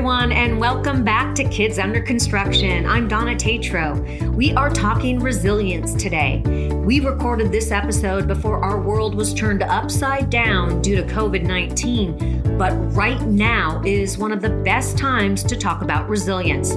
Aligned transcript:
everyone, 0.00 0.32
and 0.32 0.58
welcome 0.58 1.04
back 1.04 1.34
to 1.34 1.44
Kids 1.50 1.78
Under 1.78 2.00
Construction. 2.00 2.86
I'm 2.86 3.06
Donna 3.06 3.34
Tetreault. 3.34 4.32
We 4.34 4.54
are 4.54 4.70
talking 4.70 5.20
resilience 5.20 5.92
today. 5.92 6.40
We 6.72 7.00
recorded 7.00 7.52
this 7.52 7.70
episode 7.70 8.26
before 8.26 8.64
our 8.64 8.80
world 8.80 9.14
was 9.14 9.34
turned 9.34 9.62
upside 9.62 10.30
down 10.30 10.80
due 10.80 10.96
to 10.96 11.02
COVID 11.02 11.42
19, 11.42 12.56
but 12.56 12.72
right 12.96 13.20
now 13.26 13.82
is 13.84 14.16
one 14.16 14.32
of 14.32 14.40
the 14.40 14.48
best 14.48 14.96
times 14.96 15.42
to 15.42 15.54
talk 15.54 15.82
about 15.82 16.08
resilience, 16.08 16.70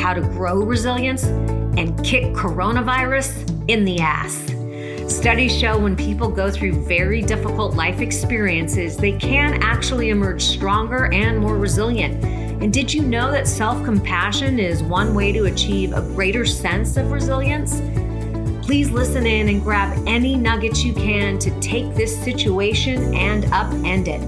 how 0.00 0.14
to 0.14 0.20
grow 0.20 0.62
resilience, 0.62 1.24
and 1.24 2.00
kick 2.04 2.32
coronavirus 2.32 3.68
in 3.68 3.84
the 3.84 3.98
ass. 3.98 4.54
Studies 5.12 5.58
show 5.58 5.76
when 5.76 5.96
people 5.96 6.28
go 6.28 6.48
through 6.48 6.84
very 6.84 7.22
difficult 7.22 7.74
life 7.74 8.00
experiences, 8.00 8.96
they 8.96 9.18
can 9.18 9.60
actually 9.64 10.10
emerge 10.10 10.42
stronger 10.42 11.12
and 11.12 11.40
more 11.40 11.56
resilient. 11.56 12.38
And 12.60 12.72
did 12.72 12.92
you 12.92 13.02
know 13.02 13.30
that 13.30 13.46
self 13.46 13.84
compassion 13.84 14.58
is 14.58 14.82
one 14.82 15.14
way 15.14 15.32
to 15.32 15.44
achieve 15.44 15.92
a 15.92 16.00
greater 16.00 16.44
sense 16.44 16.96
of 16.96 17.12
resilience? 17.12 17.80
Please 18.66 18.90
listen 18.90 19.26
in 19.26 19.48
and 19.48 19.62
grab 19.62 19.96
any 20.06 20.34
nuggets 20.36 20.84
you 20.84 20.92
can 20.92 21.38
to 21.38 21.60
take 21.60 21.94
this 21.94 22.16
situation 22.22 23.14
and 23.14 23.44
upend 23.44 24.08
it. 24.08 24.20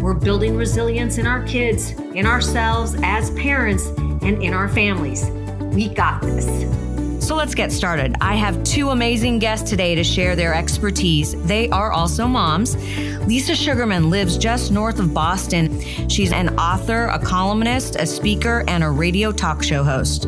We're 0.00 0.14
building 0.14 0.56
resilience 0.56 1.18
in 1.18 1.26
our 1.26 1.42
kids, 1.44 1.92
in 2.14 2.26
ourselves 2.26 2.96
as 3.02 3.30
parents, 3.32 3.86
and 3.86 4.42
in 4.42 4.52
our 4.52 4.68
families. 4.68 5.26
We 5.74 5.88
got 5.88 6.22
this. 6.22 6.83
So 7.24 7.34
let's 7.34 7.54
get 7.54 7.72
started. 7.72 8.16
I 8.20 8.34
have 8.34 8.62
two 8.64 8.90
amazing 8.90 9.38
guests 9.38 9.70
today 9.70 9.94
to 9.94 10.04
share 10.04 10.36
their 10.36 10.54
expertise. 10.54 11.34
They 11.44 11.70
are 11.70 11.90
also 11.90 12.26
moms. 12.26 12.76
Lisa 13.26 13.54
Sugarman 13.54 14.10
lives 14.10 14.36
just 14.36 14.70
north 14.70 14.98
of 14.98 15.14
Boston. 15.14 15.80
She's 16.10 16.32
an 16.32 16.50
author, 16.58 17.06
a 17.06 17.18
columnist, 17.18 17.96
a 17.96 18.04
speaker, 18.04 18.62
and 18.68 18.84
a 18.84 18.90
radio 18.90 19.32
talk 19.32 19.62
show 19.62 19.82
host. 19.82 20.26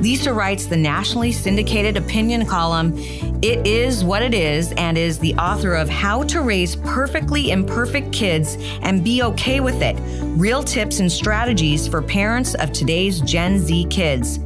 Lisa 0.00 0.32
writes 0.32 0.64
the 0.64 0.76
nationally 0.76 1.32
syndicated 1.32 1.98
opinion 1.98 2.46
column, 2.46 2.94
It 3.42 3.66
Is 3.66 4.02
What 4.02 4.22
It 4.22 4.32
Is, 4.32 4.72
and 4.78 4.96
is 4.96 5.18
the 5.18 5.34
author 5.34 5.74
of 5.74 5.90
How 5.90 6.22
to 6.22 6.40
Raise 6.40 6.76
Perfectly 6.76 7.50
Imperfect 7.50 8.10
Kids 8.10 8.56
and 8.80 9.04
Be 9.04 9.22
Okay 9.22 9.60
with 9.60 9.82
It 9.82 9.98
Real 10.38 10.62
Tips 10.62 11.00
and 11.00 11.12
Strategies 11.12 11.86
for 11.86 12.00
Parents 12.00 12.54
of 12.54 12.72
Today's 12.72 13.20
Gen 13.20 13.58
Z 13.58 13.84
Kids. 13.90 14.40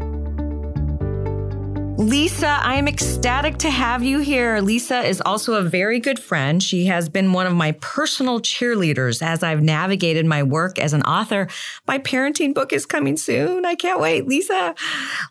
Lisa, 2.03 2.59
I 2.61 2.75
am 2.75 2.89
ecstatic 2.89 3.59
to 3.59 3.71
have 3.71 4.03
you 4.03 4.19
here. 4.19 4.59
Lisa 4.61 5.03
is 5.03 5.23
also 5.25 5.55
a 5.55 5.63
very 5.63 6.01
good 6.01 6.19
friend. 6.19 6.61
She 6.61 6.87
has 6.87 7.09
been 7.09 7.33
one 7.33 7.47
of 7.47 7.55
my 7.55 7.73
personal 7.81 8.41
cheerleaders 8.41 9.23
as 9.23 9.45
I've 9.45 9.63
navigated 9.63 10.27
my 10.27 10.43
work 10.43 10.81
as 10.81 10.95
an 10.95 11.03
author. 11.03 11.47
My 11.87 12.01
parenting 12.01 12.55
book 12.55 12.73
is 12.73 12.87
coming 12.87 13.17
soon. 13.17 13.65
I 13.65 13.77
can't 13.77 14.01
wait. 14.01 14.27
Lisa, 14.27 14.75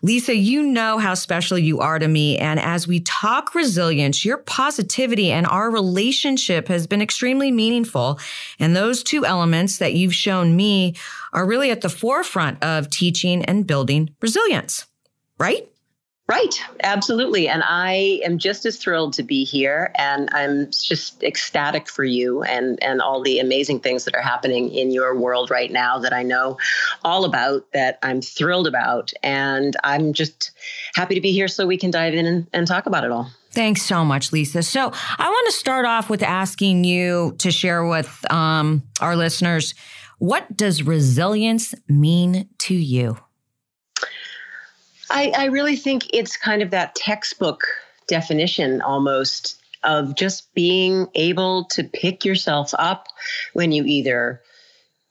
Lisa, 0.00 0.34
you 0.34 0.62
know 0.62 0.96
how 0.96 1.12
special 1.12 1.58
you 1.58 1.80
are 1.80 1.98
to 1.98 2.08
me. 2.08 2.38
And 2.38 2.58
as 2.58 2.88
we 2.88 3.00
talk 3.00 3.54
resilience, 3.54 4.24
your 4.24 4.38
positivity 4.38 5.30
and 5.30 5.46
our 5.46 5.70
relationship 5.70 6.68
has 6.68 6.86
been 6.86 7.02
extremely 7.02 7.52
meaningful. 7.52 8.18
And 8.58 8.74
those 8.74 9.02
two 9.02 9.26
elements 9.26 9.76
that 9.76 9.92
you've 9.92 10.14
shown 10.14 10.56
me 10.56 10.96
are 11.34 11.44
really 11.44 11.70
at 11.70 11.82
the 11.82 11.90
forefront 11.90 12.64
of 12.64 12.88
teaching 12.88 13.44
and 13.44 13.66
building 13.66 14.16
resilience, 14.22 14.86
right? 15.38 15.68
Right, 16.32 16.62
absolutely. 16.82 17.46
And 17.46 17.62
I 17.62 18.18
am 18.24 18.38
just 18.38 18.64
as 18.64 18.78
thrilled 18.78 19.12
to 19.14 19.22
be 19.22 19.44
here. 19.44 19.92
And 19.96 20.30
I'm 20.32 20.70
just 20.70 21.22
ecstatic 21.22 21.90
for 21.90 22.04
you 22.04 22.42
and, 22.42 22.82
and 22.82 23.02
all 23.02 23.20
the 23.20 23.38
amazing 23.38 23.80
things 23.80 24.06
that 24.06 24.14
are 24.14 24.22
happening 24.22 24.70
in 24.70 24.90
your 24.90 25.14
world 25.14 25.50
right 25.50 25.70
now 25.70 25.98
that 25.98 26.14
I 26.14 26.22
know 26.22 26.56
all 27.04 27.26
about, 27.26 27.70
that 27.74 27.98
I'm 28.02 28.22
thrilled 28.22 28.66
about. 28.66 29.12
And 29.22 29.76
I'm 29.84 30.14
just 30.14 30.52
happy 30.94 31.14
to 31.16 31.20
be 31.20 31.32
here 31.32 31.48
so 31.48 31.66
we 31.66 31.76
can 31.76 31.90
dive 31.90 32.14
in 32.14 32.24
and, 32.24 32.46
and 32.54 32.66
talk 32.66 32.86
about 32.86 33.04
it 33.04 33.10
all. 33.10 33.30
Thanks 33.50 33.82
so 33.82 34.02
much, 34.02 34.32
Lisa. 34.32 34.62
So 34.62 34.90
I 35.18 35.28
want 35.28 35.46
to 35.48 35.52
start 35.52 35.84
off 35.84 36.08
with 36.08 36.22
asking 36.22 36.84
you 36.84 37.34
to 37.40 37.50
share 37.50 37.84
with 37.84 38.24
um, 38.32 38.84
our 39.02 39.16
listeners 39.16 39.74
what 40.16 40.56
does 40.56 40.82
resilience 40.82 41.74
mean 41.88 42.48
to 42.60 42.74
you? 42.74 43.18
I, 45.12 45.32
I 45.36 45.44
really 45.46 45.76
think 45.76 46.08
it's 46.12 46.36
kind 46.36 46.62
of 46.62 46.70
that 46.70 46.94
textbook 46.94 47.64
definition 48.08 48.80
almost 48.80 49.62
of 49.84 50.14
just 50.16 50.52
being 50.54 51.06
able 51.14 51.64
to 51.66 51.84
pick 51.84 52.24
yourself 52.24 52.72
up 52.78 53.08
when 53.52 53.72
you 53.72 53.84
either 53.84 54.42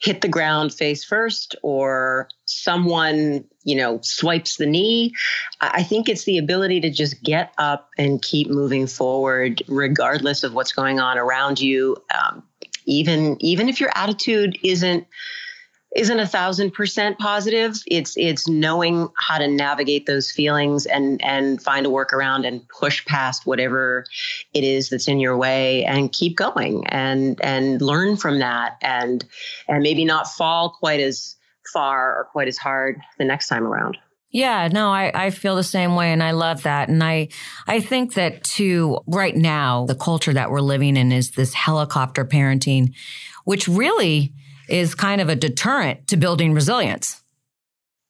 hit 0.01 0.22
the 0.22 0.28
ground 0.28 0.73
face 0.73 1.03
first 1.03 1.56
or 1.62 2.28
someone 2.45 3.45
you 3.63 3.75
know 3.75 4.00
swipes 4.01 4.57
the 4.57 4.66
knee. 4.66 5.13
I 5.62 5.84
think 5.84 6.09
it's 6.09 6.23
the 6.23 6.39
ability 6.39 6.81
to 6.81 6.89
just 6.89 7.22
get 7.22 7.53
up 7.57 7.89
and 7.97 8.22
keep 8.22 8.50
moving 8.50 8.88
forward 8.88 9.62
regardless 9.68 10.44
of 10.44 10.53
what's 10.53 10.73
going 10.73 11.00
on 11.00 11.18
around 11.18 11.59
you. 11.59 11.97
Um, 12.13 12.44
even 12.85 13.38
even 13.39 13.69
if 13.69 13.79
your 13.79 13.91
attitude 13.94 14.57
isn't 14.63 15.06
isn't 15.96 16.19
a 16.19 16.28
thousand 16.28 16.72
percent 16.72 17.19
positive. 17.19 17.75
It's 17.85 18.13
it's 18.16 18.47
knowing 18.47 19.09
how 19.18 19.38
to 19.38 19.47
navigate 19.47 20.06
those 20.06 20.31
feelings 20.31 20.85
and 20.85 21.24
and 21.24 21.62
find 21.62 21.85
a 21.85 21.90
workaround 21.90 22.47
and 22.47 22.68
push 22.69 23.06
past 23.06 23.46
whatever 23.46 24.06
it 24.53 24.63
is 24.63 24.90
that's 24.90 25.07
in 25.07 25.19
your 25.19 25.38
way 25.38 25.84
and 25.85 26.12
keep 26.12 26.38
going 26.38 26.88
and 26.88 27.40
and 27.44 27.81
learn 27.81 28.16
from 28.16 28.40
that 28.40 28.78
and 28.81 29.25
and 29.68 29.84
maybe 29.84 30.06
not 30.06 30.28
fall 30.28 30.75
quite 30.80 31.01
as 31.01 31.35
far 31.74 32.18
or 32.18 32.25
quite 32.31 32.47
as 32.47 32.57
hard 32.57 33.00
the 33.18 33.25
next 33.25 33.47
time 33.47 33.66
around. 33.66 33.97
Yeah, 34.34 34.69
no, 34.72 34.90
I, 34.90 35.12
I 35.13 35.30
feel 35.30 35.57
the 35.57 35.63
same 35.63 35.96
way 35.96 36.13
and 36.13 36.24
I 36.24 36.31
love 36.31 36.63
that. 36.63 36.88
And 36.88 37.03
I 37.03 37.28
I 37.68 37.81
think 37.81 38.13
that 38.13 38.46
too 38.46 39.00
right 39.07 39.35
now, 39.35 39.85
the 39.88 39.96
culture 39.96 40.34
that 40.34 40.51
we're 40.51 40.62
living 40.62 40.96
in 40.96 41.12
is 41.12 41.31
this 41.31 41.53
helicopter 41.53 42.24
parenting, 42.24 42.94
which 43.44 43.68
really 43.68 44.34
is 44.72 44.96
kind 44.96 45.22
of 45.22 45.30
a 45.30 45.36
deterrent 45.36 46.08
to 46.08 46.18
building 46.18 46.54
resilience. 46.54 47.22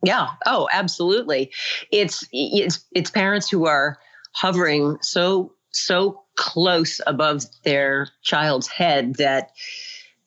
Yeah. 0.04 0.30
Oh, 0.46 0.68
absolutely. 0.72 1.52
It's 1.92 2.28
it's 2.32 2.86
it's 2.92 3.12
parents 3.12 3.50
who 3.50 3.66
are 3.66 4.00
hovering 4.34 4.98
so 5.02 5.54
so 5.72 6.24
close 6.36 7.02
above 7.06 7.44
their 7.64 8.08
child's 8.24 8.68
head 8.68 9.16
that 9.16 9.52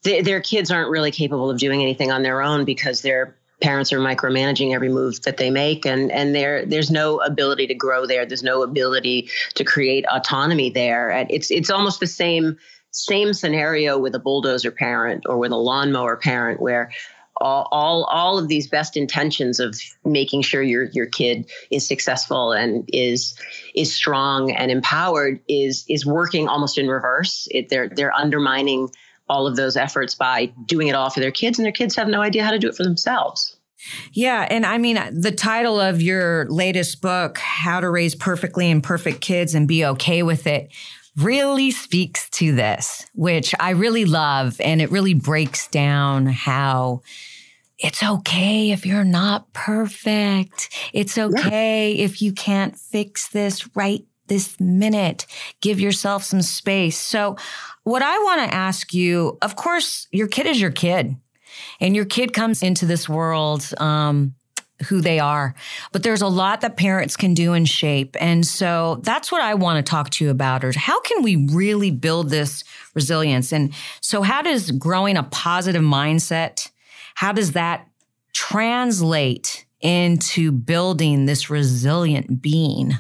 th- 0.04 0.24
their 0.24 0.40
kids 0.40 0.70
aren't 0.70 0.90
really 0.90 1.10
capable 1.10 1.50
of 1.50 1.58
doing 1.58 1.82
anything 1.82 2.12
on 2.12 2.22
their 2.22 2.42
own 2.42 2.64
because 2.64 3.02
their 3.02 3.36
parents 3.60 3.92
are 3.92 3.98
micromanaging 3.98 4.74
every 4.74 4.88
move 4.88 5.22
that 5.22 5.38
they 5.38 5.50
make 5.50 5.86
and 5.86 6.12
and 6.12 6.34
there 6.34 6.66
there's 6.66 6.90
no 6.90 7.20
ability 7.20 7.66
to 7.66 7.74
grow 7.74 8.04
there 8.06 8.26
there's 8.26 8.42
no 8.42 8.62
ability 8.62 9.28
to 9.54 9.64
create 9.64 10.04
autonomy 10.12 10.70
there 10.70 11.10
and 11.10 11.30
it's 11.30 11.50
it's 11.50 11.70
almost 11.70 12.00
the 12.00 12.06
same 12.06 12.58
same 12.94 13.32
scenario 13.32 13.98
with 13.98 14.14
a 14.14 14.20
bulldozer 14.20 14.70
parent 14.70 15.24
or 15.28 15.36
with 15.36 15.50
a 15.50 15.56
lawnmower 15.56 16.16
parent 16.16 16.60
where 16.60 16.90
all, 17.40 17.66
all 17.72 18.04
all 18.04 18.38
of 18.38 18.46
these 18.46 18.68
best 18.68 18.96
intentions 18.96 19.58
of 19.58 19.76
making 20.04 20.42
sure 20.42 20.62
your 20.62 20.84
your 20.92 21.06
kid 21.06 21.50
is 21.70 21.86
successful 21.86 22.52
and 22.52 22.88
is 22.92 23.36
is 23.74 23.92
strong 23.92 24.52
and 24.52 24.70
empowered 24.70 25.40
is 25.48 25.84
is 25.88 26.06
working 26.06 26.48
almost 26.48 26.78
in 26.78 26.86
reverse. 26.86 27.48
It, 27.50 27.68
they're 27.68 27.88
they're 27.88 28.14
undermining 28.14 28.88
all 29.28 29.48
of 29.48 29.56
those 29.56 29.76
efforts 29.76 30.14
by 30.14 30.52
doing 30.66 30.86
it 30.86 30.94
all 30.94 31.10
for 31.10 31.18
their 31.18 31.32
kids, 31.32 31.58
and 31.58 31.64
their 31.64 31.72
kids 31.72 31.96
have 31.96 32.06
no 32.06 32.20
idea 32.20 32.44
how 32.44 32.52
to 32.52 32.58
do 32.58 32.68
it 32.68 32.76
for 32.76 32.84
themselves. 32.84 33.56
Yeah. 34.12 34.46
And 34.48 34.64
I 34.64 34.78
mean, 34.78 34.98
the 35.12 35.32
title 35.32 35.80
of 35.80 36.00
your 36.00 36.46
latest 36.48 37.02
book, 37.02 37.36
How 37.38 37.80
to 37.80 37.90
Raise 37.90 38.14
Perfectly 38.14 38.70
Imperfect 38.70 39.20
Kids 39.20 39.54
and 39.54 39.68
Be 39.68 39.84
Okay 39.84 40.22
with 40.22 40.46
It, 40.46 40.70
really 41.16 41.70
speaks 41.70 42.28
to 42.30 42.54
this, 42.54 43.06
which 43.14 43.54
I 43.60 43.70
really 43.70 44.04
love. 44.04 44.60
And 44.60 44.80
it 44.80 44.90
really 44.90 45.14
breaks 45.14 45.68
down 45.68 46.26
how 46.26 47.02
it's 47.78 48.02
okay 48.02 48.70
if 48.70 48.86
you're 48.86 49.04
not 49.04 49.52
perfect. 49.52 50.70
It's 50.92 51.18
okay 51.18 51.92
yeah. 51.92 52.04
if 52.04 52.22
you 52.22 52.32
can't 52.32 52.78
fix 52.78 53.28
this 53.28 53.68
right 53.76 54.04
this 54.26 54.58
minute. 54.58 55.26
Give 55.60 55.80
yourself 55.80 56.24
some 56.24 56.42
space. 56.42 56.96
So, 56.96 57.36
what 57.82 58.02
I 58.02 58.18
want 58.20 58.48
to 58.48 58.54
ask 58.54 58.94
you, 58.94 59.36
of 59.42 59.56
course, 59.56 60.08
your 60.10 60.28
kid 60.28 60.46
is 60.46 60.60
your 60.60 60.70
kid, 60.70 61.16
and 61.80 61.94
your 61.94 62.06
kid 62.06 62.32
comes 62.32 62.62
into 62.62 62.86
this 62.86 63.08
world 63.08 63.68
um, 63.78 64.34
who 64.88 65.00
they 65.00 65.18
are. 65.18 65.54
But 65.92 66.02
there's 66.02 66.22
a 66.22 66.28
lot 66.28 66.60
that 66.62 66.76
parents 66.76 67.16
can 67.16 67.34
do 67.34 67.52
and 67.52 67.68
shape. 67.68 68.16
And 68.20 68.46
so 68.46 69.00
that's 69.02 69.30
what 69.30 69.40
I 69.40 69.54
want 69.54 69.84
to 69.84 69.88
talk 69.88 70.10
to 70.10 70.24
you 70.24 70.30
about 70.30 70.64
is 70.64 70.76
how 70.76 71.00
can 71.00 71.22
we 71.22 71.46
really 71.52 71.90
build 71.90 72.30
this 72.30 72.64
resilience? 72.94 73.52
And 73.52 73.72
so 74.00 74.22
how 74.22 74.42
does 74.42 74.70
growing 74.72 75.16
a 75.16 75.22
positive 75.24 75.82
mindset, 75.82 76.70
how 77.14 77.32
does 77.32 77.52
that 77.52 77.88
translate 78.32 79.64
into 79.80 80.50
building 80.50 81.26
this 81.26 81.50
resilient 81.50 82.42
being? 82.42 82.92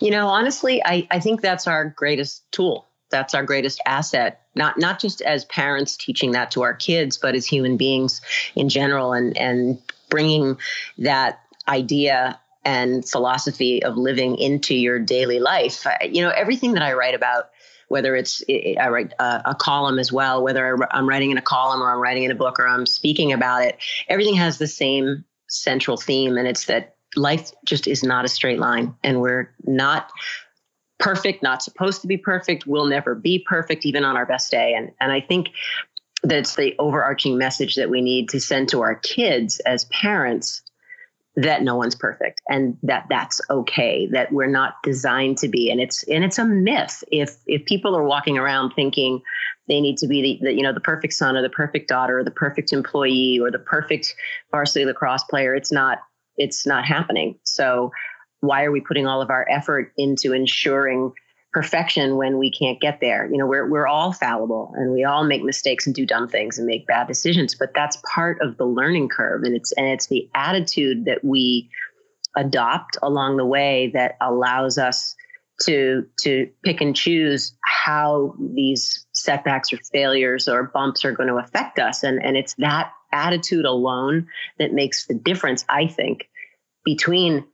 You 0.00 0.10
know, 0.10 0.26
honestly, 0.26 0.82
I, 0.84 1.06
I 1.10 1.20
think 1.20 1.40
that's 1.40 1.66
our 1.66 1.84
greatest 1.84 2.50
tool 2.52 2.86
that's 3.10 3.34
our 3.34 3.44
greatest 3.44 3.80
asset 3.86 4.40
not 4.56 4.76
not 4.76 4.98
just 4.98 5.22
as 5.22 5.44
parents 5.44 5.96
teaching 5.96 6.32
that 6.32 6.50
to 6.50 6.62
our 6.62 6.74
kids 6.74 7.16
but 7.16 7.34
as 7.36 7.46
human 7.46 7.76
beings 7.76 8.20
in 8.56 8.68
general 8.68 9.12
and 9.12 9.36
and 9.36 9.80
bringing 10.08 10.56
that 10.98 11.40
idea 11.68 12.38
and 12.64 13.06
philosophy 13.08 13.82
of 13.82 13.96
living 13.96 14.38
into 14.38 14.74
your 14.74 14.98
daily 14.98 15.38
life 15.38 15.86
you 16.10 16.22
know 16.22 16.30
everything 16.30 16.72
that 16.72 16.82
i 16.82 16.92
write 16.92 17.14
about 17.14 17.50
whether 17.88 18.16
it's 18.16 18.42
I 18.50 18.88
write 18.88 19.12
a, 19.18 19.42
a, 19.44 19.54
column 19.54 19.98
as 19.98 20.12
well, 20.12 20.42
whether 20.42 20.78
I'm 20.92 21.08
writing 21.08 21.30
in 21.30 21.38
a 21.38 21.42
column 21.42 21.82
or 21.82 21.92
I'm 21.92 22.00
writing 22.00 22.24
in 22.24 22.30
a 22.30 22.34
book 22.34 22.58
or 22.58 22.66
I'm 22.66 22.86
speaking 22.86 23.32
about 23.32 23.62
it, 23.62 23.78
everything 24.08 24.34
has 24.34 24.58
the 24.58 24.66
same 24.66 25.24
central 25.48 25.96
theme, 25.96 26.36
and 26.36 26.48
it's 26.48 26.66
that 26.66 26.96
life 27.16 27.52
just 27.64 27.86
is 27.86 28.02
not 28.02 28.24
a 28.24 28.28
straight 28.28 28.58
line, 28.58 28.94
and 29.04 29.20
we're 29.20 29.54
not 29.64 30.10
perfect, 30.98 31.42
not 31.42 31.62
supposed 31.62 32.00
to 32.00 32.06
be 32.06 32.16
perfect, 32.16 32.66
we'll 32.66 32.86
never 32.86 33.14
be 33.14 33.44
perfect, 33.46 33.84
even 33.84 34.04
on 34.04 34.16
our 34.16 34.26
best 34.26 34.50
day. 34.50 34.74
And 34.74 34.90
and 35.00 35.12
I 35.12 35.20
think 35.20 35.50
that's 36.24 36.56
the 36.56 36.74
overarching 36.78 37.38
message 37.38 37.76
that 37.76 37.90
we 37.90 38.00
need 38.00 38.28
to 38.30 38.40
send 38.40 38.68
to 38.70 38.80
our 38.82 38.96
kids 38.96 39.60
as 39.60 39.84
parents 39.86 40.62
that 41.36 41.62
no 41.62 41.74
one's 41.74 41.96
perfect 41.96 42.40
and 42.48 42.76
that 42.82 43.06
that's 43.08 43.40
okay 43.50 44.06
that 44.12 44.30
we're 44.30 44.46
not 44.46 44.74
designed 44.84 45.36
to 45.38 45.48
be. 45.48 45.70
And 45.70 45.80
it's 45.80 46.04
and 46.04 46.24
it's 46.24 46.38
a 46.38 46.44
myth. 46.44 47.02
If 47.10 47.36
if 47.46 47.64
people 47.64 47.96
are 47.96 48.04
walking 48.04 48.38
around 48.38 48.72
thinking 48.74 49.20
they 49.66 49.80
need 49.80 49.96
to 49.98 50.06
be 50.06 50.22
the, 50.22 50.46
the, 50.46 50.52
you 50.54 50.62
know 50.62 50.72
the 50.72 50.80
perfect 50.80 51.14
son 51.14 51.36
or 51.36 51.42
the 51.42 51.50
perfect 51.50 51.88
daughter 51.88 52.18
or 52.18 52.24
the 52.24 52.30
perfect 52.30 52.72
employee 52.72 53.40
or 53.40 53.50
the 53.50 53.58
perfect 53.58 54.14
varsity 54.50 54.84
lacrosse 54.84 55.24
player 55.24 55.54
it's 55.54 55.72
not 55.72 55.98
it's 56.36 56.66
not 56.66 56.84
happening. 56.84 57.38
So 57.44 57.90
why 58.40 58.64
are 58.64 58.72
we 58.72 58.80
putting 58.80 59.06
all 59.06 59.22
of 59.22 59.30
our 59.30 59.46
effort 59.50 59.92
into 59.96 60.32
ensuring 60.32 61.12
perfection 61.54 62.16
when 62.16 62.36
we 62.36 62.50
can't 62.50 62.80
get 62.80 63.00
there. 63.00 63.26
You 63.30 63.38
know, 63.38 63.46
we're 63.46 63.70
we're 63.70 63.86
all 63.86 64.12
fallible 64.12 64.74
and 64.76 64.92
we 64.92 65.04
all 65.04 65.24
make 65.24 65.42
mistakes 65.42 65.86
and 65.86 65.94
do 65.94 66.04
dumb 66.04 66.28
things 66.28 66.58
and 66.58 66.66
make 66.66 66.86
bad 66.86 67.06
decisions, 67.06 67.54
but 67.54 67.72
that's 67.74 67.96
part 68.12 68.42
of 68.42 68.58
the 68.58 68.66
learning 68.66 69.08
curve 69.08 69.44
and 69.44 69.54
it's 69.54 69.72
and 69.72 69.86
it's 69.86 70.08
the 70.08 70.28
attitude 70.34 71.04
that 71.04 71.24
we 71.24 71.70
adopt 72.36 72.98
along 73.02 73.36
the 73.36 73.46
way 73.46 73.92
that 73.94 74.16
allows 74.20 74.76
us 74.76 75.14
to 75.62 76.04
to 76.20 76.50
pick 76.64 76.80
and 76.80 76.96
choose 76.96 77.56
how 77.64 78.34
these 78.54 79.06
setbacks 79.12 79.72
or 79.72 79.78
failures 79.92 80.48
or 80.48 80.64
bumps 80.64 81.04
are 81.04 81.12
going 81.12 81.28
to 81.28 81.36
affect 81.36 81.78
us 81.78 82.02
and 82.02 82.20
and 82.20 82.36
it's 82.36 82.54
that 82.54 82.90
attitude 83.12 83.64
alone 83.64 84.26
that 84.58 84.72
makes 84.72 85.06
the 85.06 85.14
difference 85.14 85.64
I 85.68 85.86
think 85.86 86.28
between 86.84 87.44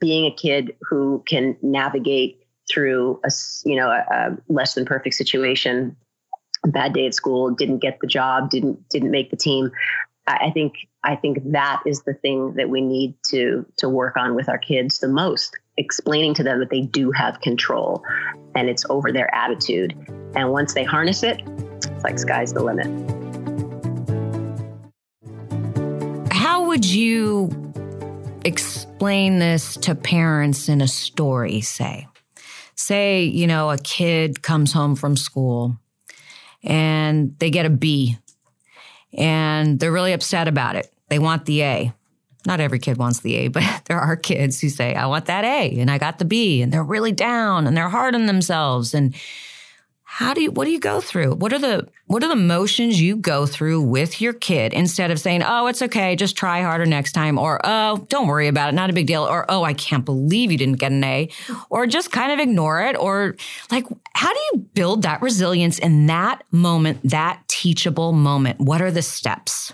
being 0.00 0.24
a 0.24 0.34
kid 0.34 0.74
who 0.88 1.22
can 1.26 1.58
navigate 1.60 2.42
through 2.70 3.20
a 3.24 3.30
you 3.64 3.76
know 3.76 3.88
a, 3.88 4.04
a 4.10 4.36
less 4.48 4.74
than 4.74 4.84
perfect 4.84 5.14
situation, 5.14 5.96
bad 6.64 6.92
day 6.92 7.06
at 7.06 7.14
school, 7.14 7.50
didn't 7.50 7.78
get 7.78 7.98
the 8.00 8.06
job, 8.06 8.50
didn't 8.50 8.88
didn't 8.88 9.10
make 9.10 9.30
the 9.30 9.36
team. 9.36 9.70
I, 10.26 10.46
I 10.46 10.50
think 10.50 10.74
I 11.04 11.16
think 11.16 11.38
that 11.52 11.82
is 11.86 12.02
the 12.02 12.14
thing 12.14 12.54
that 12.54 12.68
we 12.68 12.80
need 12.80 13.14
to 13.30 13.64
to 13.78 13.88
work 13.88 14.16
on 14.16 14.34
with 14.34 14.48
our 14.48 14.58
kids 14.58 14.98
the 14.98 15.08
most, 15.08 15.56
explaining 15.76 16.34
to 16.34 16.42
them 16.42 16.58
that 16.60 16.70
they 16.70 16.82
do 16.82 17.10
have 17.12 17.40
control, 17.40 18.02
and 18.54 18.68
it's 18.68 18.84
over 18.90 19.12
their 19.12 19.32
attitude. 19.34 19.94
And 20.34 20.50
once 20.50 20.74
they 20.74 20.84
harness 20.84 21.22
it, 21.22 21.42
it's 21.76 22.04
like 22.04 22.18
sky's 22.18 22.52
the 22.52 22.62
limit. 22.62 22.86
How 26.32 26.66
would 26.66 26.84
you 26.84 27.50
explain 28.44 29.38
this 29.38 29.76
to 29.76 29.94
parents 29.94 30.68
in 30.68 30.80
a 30.80 30.88
story, 30.88 31.60
say? 31.60 32.07
Say, 32.88 33.24
you 33.24 33.46
know, 33.46 33.70
a 33.70 33.76
kid 33.76 34.42
comes 34.42 34.72
home 34.72 34.96
from 34.96 35.14
school 35.14 35.78
and 36.64 37.38
they 37.38 37.50
get 37.50 37.66
a 37.66 37.70
B 37.70 38.16
and 39.12 39.78
they're 39.78 39.92
really 39.92 40.14
upset 40.14 40.48
about 40.48 40.74
it. 40.74 40.90
They 41.08 41.18
want 41.18 41.44
the 41.44 41.62
A. 41.62 41.92
Not 42.46 42.60
every 42.60 42.78
kid 42.78 42.96
wants 42.96 43.20
the 43.20 43.34
A, 43.36 43.48
but 43.48 43.62
there 43.84 44.00
are 44.00 44.16
kids 44.16 44.58
who 44.60 44.70
say, 44.70 44.94
I 44.94 45.04
want 45.04 45.26
that 45.26 45.44
A 45.44 45.78
and 45.78 45.90
I 45.90 45.98
got 45.98 46.18
the 46.18 46.24
B 46.24 46.62
and 46.62 46.72
they're 46.72 46.82
really 46.82 47.12
down 47.12 47.66
and 47.66 47.76
they're 47.76 47.90
hard 47.90 48.14
on 48.14 48.24
themselves. 48.24 48.94
And 48.94 49.14
how 50.18 50.34
do 50.34 50.42
you 50.42 50.50
what 50.50 50.64
do 50.64 50.72
you 50.72 50.80
go 50.80 51.00
through? 51.00 51.36
What 51.36 51.52
are 51.52 51.60
the 51.60 51.86
what 52.06 52.24
are 52.24 52.28
the 52.28 52.34
motions 52.34 53.00
you 53.00 53.14
go 53.14 53.46
through 53.46 53.82
with 53.82 54.20
your 54.20 54.32
kid 54.32 54.72
instead 54.72 55.12
of 55.12 55.20
saying 55.20 55.44
oh 55.46 55.68
it's 55.68 55.80
okay 55.80 56.16
just 56.16 56.36
try 56.36 56.60
harder 56.60 56.86
next 56.86 57.12
time 57.12 57.38
or 57.38 57.60
oh 57.62 58.04
don't 58.08 58.26
worry 58.26 58.48
about 58.48 58.70
it 58.70 58.72
not 58.74 58.90
a 58.90 58.92
big 58.92 59.06
deal 59.06 59.22
or 59.22 59.46
oh 59.48 59.62
i 59.62 59.72
can't 59.74 60.04
believe 60.04 60.50
you 60.50 60.58
didn't 60.58 60.80
get 60.80 60.90
an 60.90 61.04
a 61.04 61.28
or 61.70 61.86
just 61.86 62.10
kind 62.10 62.32
of 62.32 62.40
ignore 62.40 62.80
it 62.80 62.96
or 62.98 63.36
like 63.70 63.86
how 64.14 64.32
do 64.32 64.40
you 64.52 64.58
build 64.74 65.02
that 65.02 65.22
resilience 65.22 65.78
in 65.78 66.06
that 66.06 66.42
moment 66.50 66.98
that 67.04 67.40
teachable 67.58 68.12
moment? 68.12 68.60
What 68.60 68.80
are 68.80 68.92
the 68.92 69.02
steps 69.02 69.72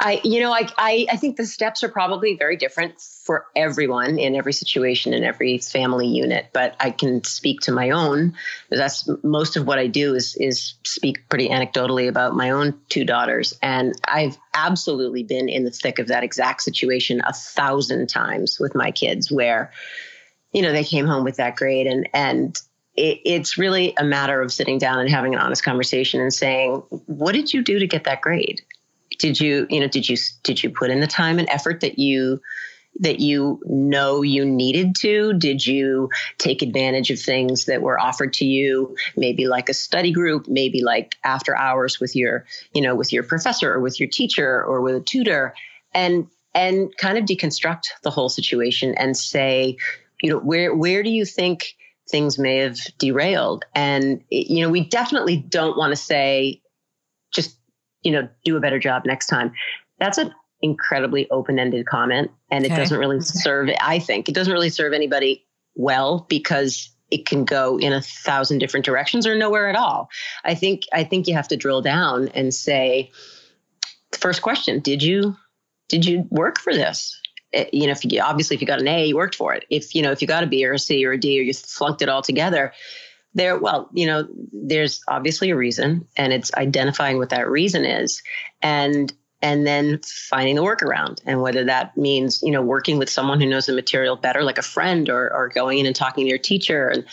I, 0.00 0.20
you 0.22 0.40
know, 0.40 0.52
I, 0.52 0.68
I, 0.78 1.06
I 1.10 1.16
think 1.16 1.36
the 1.36 1.44
steps 1.44 1.82
are 1.82 1.88
probably 1.88 2.36
very 2.36 2.56
different 2.56 3.00
for 3.00 3.46
everyone 3.56 4.18
in 4.18 4.36
every 4.36 4.52
situation 4.52 5.12
in 5.12 5.24
every 5.24 5.58
family 5.58 6.06
unit. 6.06 6.50
But 6.52 6.76
I 6.78 6.92
can 6.92 7.24
speak 7.24 7.60
to 7.62 7.72
my 7.72 7.90
own. 7.90 8.34
That's 8.70 9.08
most 9.24 9.56
of 9.56 9.66
what 9.66 9.78
I 9.78 9.88
do 9.88 10.14
is 10.14 10.36
is 10.36 10.74
speak 10.84 11.28
pretty 11.28 11.48
anecdotally 11.48 12.08
about 12.08 12.36
my 12.36 12.50
own 12.50 12.78
two 12.88 13.04
daughters, 13.04 13.58
and 13.60 13.94
I've 14.06 14.38
absolutely 14.54 15.24
been 15.24 15.48
in 15.48 15.64
the 15.64 15.70
thick 15.70 15.98
of 15.98 16.06
that 16.08 16.22
exact 16.22 16.62
situation 16.62 17.20
a 17.26 17.32
thousand 17.32 18.08
times 18.08 18.58
with 18.60 18.74
my 18.74 18.92
kids, 18.92 19.32
where, 19.32 19.72
you 20.52 20.62
know, 20.62 20.72
they 20.72 20.84
came 20.84 21.06
home 21.06 21.24
with 21.24 21.36
that 21.36 21.56
grade, 21.56 21.88
and 21.88 22.08
and 22.14 22.56
it's 22.96 23.56
really 23.58 23.94
a 23.96 24.04
matter 24.04 24.42
of 24.42 24.52
sitting 24.52 24.78
down 24.78 24.98
and 24.98 25.08
having 25.08 25.34
an 25.34 25.40
honest 25.40 25.62
conversation 25.62 26.20
and 26.20 26.34
saying, 26.34 26.82
what 27.06 27.32
did 27.32 27.52
you 27.52 27.62
do 27.62 27.78
to 27.78 27.86
get 27.86 28.04
that 28.04 28.20
grade? 28.20 28.60
Did 29.18 29.40
you 29.40 29.66
you 29.68 29.80
know 29.80 29.88
did 29.88 30.08
you 30.08 30.16
did 30.42 30.62
you 30.62 30.70
put 30.70 30.90
in 30.90 31.00
the 31.00 31.06
time 31.06 31.38
and 31.38 31.48
effort 31.48 31.80
that 31.80 31.98
you 31.98 32.40
that 33.00 33.20
you 33.20 33.60
know 33.66 34.22
you 34.22 34.44
needed 34.44 34.94
to? 34.96 35.32
Did 35.34 35.64
you 35.64 36.10
take 36.38 36.62
advantage 36.62 37.10
of 37.10 37.20
things 37.20 37.66
that 37.66 37.82
were 37.82 38.00
offered 38.00 38.32
to 38.34 38.44
you? 38.44 38.96
Maybe 39.16 39.46
like 39.46 39.68
a 39.68 39.74
study 39.74 40.12
group, 40.12 40.48
maybe 40.48 40.82
like 40.82 41.16
after 41.24 41.56
hours 41.56 42.00
with 42.00 42.16
your, 42.16 42.44
you 42.72 42.82
know, 42.82 42.94
with 42.94 43.12
your 43.12 43.22
professor 43.22 43.72
or 43.72 43.80
with 43.80 44.00
your 44.00 44.08
teacher 44.08 44.64
or 44.64 44.80
with 44.80 44.96
a 44.96 45.00
tutor 45.00 45.54
and 45.92 46.28
and 46.54 46.96
kind 46.96 47.18
of 47.18 47.24
deconstruct 47.24 47.84
the 48.02 48.10
whole 48.10 48.28
situation 48.28 48.94
and 48.96 49.16
say, 49.16 49.76
you 50.22 50.30
know, 50.30 50.38
where 50.38 50.74
where 50.74 51.02
do 51.02 51.10
you 51.10 51.24
think 51.24 51.76
things 52.10 52.38
may 52.38 52.56
have 52.56 52.78
derailed? 52.98 53.64
And 53.74 54.24
you 54.30 54.62
know, 54.62 54.70
we 54.70 54.84
definitely 54.84 55.36
don't 55.36 55.76
want 55.76 55.92
to 55.92 55.96
say 55.96 56.62
just 57.30 57.57
you 58.02 58.12
know, 58.12 58.28
do 58.44 58.56
a 58.56 58.60
better 58.60 58.78
job 58.78 59.04
next 59.04 59.26
time. 59.26 59.52
That's 59.98 60.18
an 60.18 60.32
incredibly 60.60 61.30
open-ended 61.30 61.86
comment 61.86 62.30
and 62.50 62.64
it 62.64 62.70
doesn't 62.70 62.98
really 62.98 63.20
serve 63.20 63.70
I 63.80 64.00
think 64.00 64.28
it 64.28 64.34
doesn't 64.34 64.52
really 64.52 64.70
serve 64.70 64.92
anybody 64.92 65.46
well 65.76 66.26
because 66.28 66.90
it 67.10 67.26
can 67.26 67.44
go 67.44 67.78
in 67.78 67.92
a 67.92 68.02
thousand 68.02 68.58
different 68.58 68.84
directions 68.84 69.26
or 69.26 69.34
nowhere 69.36 69.68
at 69.68 69.76
all. 69.76 70.10
I 70.44 70.54
think 70.54 70.82
I 70.92 71.04
think 71.04 71.26
you 71.26 71.34
have 71.34 71.48
to 71.48 71.56
drill 71.56 71.80
down 71.80 72.28
and 72.28 72.52
say 72.52 73.10
first 74.12 74.42
question, 74.42 74.80
did 74.80 75.02
you 75.02 75.36
did 75.88 76.04
you 76.04 76.26
work 76.30 76.58
for 76.58 76.74
this? 76.74 77.18
It, 77.52 77.68
eh, 77.68 77.70
you 77.72 77.86
know, 77.86 77.92
if 77.92 78.04
you 78.04 78.20
obviously 78.20 78.56
if 78.56 78.60
you 78.60 78.66
got 78.66 78.80
an 78.80 78.88
A, 78.88 79.06
you 79.06 79.16
worked 79.16 79.34
for 79.34 79.54
it. 79.54 79.64
If 79.70 79.94
you 79.94 80.02
know, 80.02 80.10
if 80.10 80.20
you 80.20 80.28
got 80.28 80.44
a 80.44 80.46
B 80.46 80.66
or 80.66 80.74
a 80.74 80.78
C 80.78 81.04
or 81.06 81.12
a 81.12 81.18
D 81.18 81.38
or 81.38 81.42
you 81.42 81.54
flunked 81.54 82.02
it 82.02 82.08
all 82.08 82.22
together, 82.22 82.72
there 83.34 83.58
well 83.58 83.88
you 83.92 84.06
know 84.06 84.26
there's 84.52 85.02
obviously 85.08 85.50
a 85.50 85.56
reason 85.56 86.06
and 86.16 86.32
it's 86.32 86.52
identifying 86.54 87.18
what 87.18 87.30
that 87.30 87.48
reason 87.48 87.84
is 87.84 88.22
and 88.62 89.12
and 89.40 89.66
then 89.66 90.00
finding 90.02 90.56
the 90.56 90.62
workaround 90.62 91.20
and 91.26 91.40
whether 91.40 91.64
that 91.64 91.96
means 91.96 92.42
you 92.42 92.50
know 92.50 92.62
working 92.62 92.98
with 92.98 93.10
someone 93.10 93.40
who 93.40 93.46
knows 93.46 93.66
the 93.66 93.72
material 93.72 94.16
better 94.16 94.42
like 94.42 94.58
a 94.58 94.62
friend 94.62 95.08
or 95.08 95.32
or 95.32 95.48
going 95.48 95.78
in 95.78 95.86
and 95.86 95.94
talking 95.94 96.24
to 96.24 96.28
your 96.28 96.38
teacher 96.38 96.88
and 96.88 97.04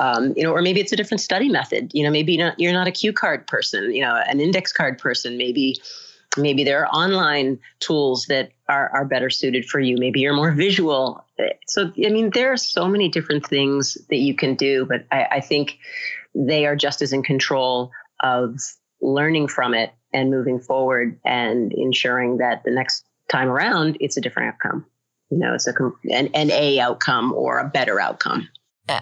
um, 0.00 0.32
you 0.36 0.44
know 0.44 0.52
or 0.52 0.62
maybe 0.62 0.80
it's 0.80 0.92
a 0.92 0.96
different 0.96 1.20
study 1.20 1.48
method 1.48 1.90
you 1.92 2.04
know 2.04 2.10
maybe 2.10 2.34
you're 2.34 2.46
not, 2.46 2.60
you're 2.60 2.72
not 2.72 2.86
a 2.86 2.92
cue 2.92 3.12
card 3.12 3.46
person 3.46 3.92
you 3.92 4.00
know 4.00 4.14
an 4.14 4.40
index 4.40 4.72
card 4.72 4.98
person 4.98 5.36
maybe 5.36 5.76
maybe 6.36 6.62
there 6.62 6.84
are 6.84 6.88
online 6.88 7.58
tools 7.80 8.26
that 8.26 8.50
are, 8.68 8.90
are 8.90 9.04
better 9.04 9.28
suited 9.28 9.64
for 9.64 9.80
you 9.80 9.96
maybe 9.98 10.20
you're 10.20 10.34
more 10.34 10.52
visual 10.52 11.24
so 11.66 11.92
i 12.04 12.08
mean 12.10 12.30
there 12.30 12.52
are 12.52 12.56
so 12.56 12.88
many 12.88 13.08
different 13.08 13.46
things 13.46 13.96
that 14.10 14.18
you 14.18 14.34
can 14.34 14.54
do 14.54 14.84
but 14.84 15.04
I, 15.12 15.26
I 15.32 15.40
think 15.40 15.78
they 16.34 16.66
are 16.66 16.76
just 16.76 17.02
as 17.02 17.12
in 17.12 17.22
control 17.22 17.90
of 18.22 18.58
learning 19.00 19.48
from 19.48 19.74
it 19.74 19.92
and 20.12 20.30
moving 20.30 20.58
forward 20.58 21.18
and 21.24 21.72
ensuring 21.72 22.38
that 22.38 22.62
the 22.64 22.70
next 22.70 23.04
time 23.28 23.48
around 23.48 23.96
it's 24.00 24.16
a 24.16 24.20
different 24.20 24.54
outcome. 24.54 24.86
You 25.30 25.38
know 25.38 25.54
it's 25.54 25.66
a 25.66 25.74
an, 26.10 26.28
an 26.34 26.50
a 26.50 26.80
outcome 26.80 27.32
or 27.34 27.58
a 27.58 27.68
better 27.68 28.00
outcome. 28.00 28.48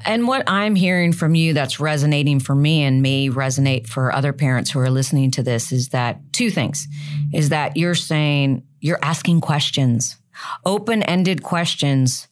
And 0.04 0.26
what 0.26 0.42
I'm 0.48 0.74
hearing 0.74 1.12
from 1.12 1.36
you 1.36 1.52
that's 1.52 1.78
resonating 1.78 2.40
for 2.40 2.56
me 2.56 2.82
and 2.82 3.02
may 3.02 3.28
resonate 3.28 3.86
for 3.86 4.12
other 4.12 4.32
parents 4.32 4.68
who 4.72 4.80
are 4.80 4.90
listening 4.90 5.30
to 5.32 5.44
this 5.44 5.70
is 5.70 5.90
that 5.90 6.18
two 6.32 6.50
things 6.50 6.88
is 7.32 7.50
that 7.50 7.76
you're 7.76 7.94
saying 7.94 8.64
you're 8.80 8.98
asking 9.00 9.42
questions, 9.42 10.16
open 10.64 11.02
ended 11.02 11.42
questions 11.42 12.28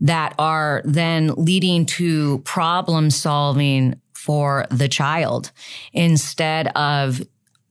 that 0.00 0.34
are 0.38 0.82
then 0.84 1.32
leading 1.36 1.86
to 1.86 2.38
problem 2.38 3.10
solving 3.10 4.00
for 4.14 4.66
the 4.70 4.88
child 4.88 5.52
instead 5.92 6.68
of 6.68 7.22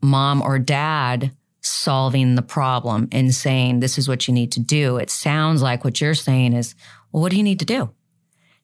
mom 0.01 0.41
or 0.41 0.59
dad 0.59 1.31
solving 1.61 2.35
the 2.35 2.41
problem 2.41 3.07
and 3.11 3.33
saying, 3.33 3.79
this 3.79 3.97
is 3.97 4.07
what 4.07 4.27
you 4.27 4.33
need 4.33 4.51
to 4.51 4.59
do. 4.59 4.97
It 4.97 5.09
sounds 5.09 5.61
like 5.61 5.83
what 5.83 6.01
you're 6.01 6.13
saying 6.13 6.53
is, 6.53 6.75
well, 7.11 7.21
what 7.21 7.31
do 7.31 7.37
you 7.37 7.43
need 7.43 7.59
to 7.59 7.65
do? 7.65 7.89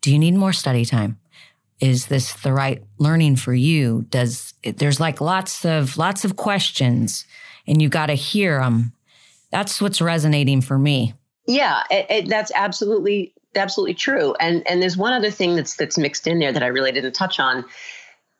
Do 0.02 0.12
you 0.12 0.20
need 0.20 0.36
more 0.36 0.54
study 0.54 0.86
time? 0.86 1.20
Is 1.80 2.08
this 2.08 2.34
the 2.42 2.52
right 2.52 2.84
learning 2.98 3.38
for 3.38 3.54
you? 3.54 4.06
Does 4.10 4.54
there's 4.64 5.00
like 5.00 5.22
lots 5.22 5.66
of 5.66 5.98
lots 5.98 6.26
of 6.26 6.36
questions 6.36 7.26
and 7.70 7.82
you 7.82 7.88
got 7.88 8.08
to 8.08 8.16
hear 8.16 8.60
them. 8.60 8.94
That's 9.52 9.82
what's 9.82 10.02
resonating 10.02 10.62
for 10.62 10.78
me. 10.78 11.14
Yeah, 11.48 11.84
it, 11.90 12.06
it, 12.10 12.30
that's 12.30 12.52
absolutely 12.54 13.34
absolutely 13.56 13.96
true. 13.96 14.36
And 14.40 14.68
and 14.68 14.82
there's 14.82 14.98
one 14.98 15.14
other 15.14 15.32
thing 15.32 15.56
that's 15.56 15.76
that's 15.76 15.98
mixed 15.98 16.28
in 16.28 16.40
there 16.40 16.52
that 16.52 16.64
I 16.64 16.68
really 16.68 16.92
didn't 16.92 17.14
touch 17.14 17.40
on. 17.40 17.66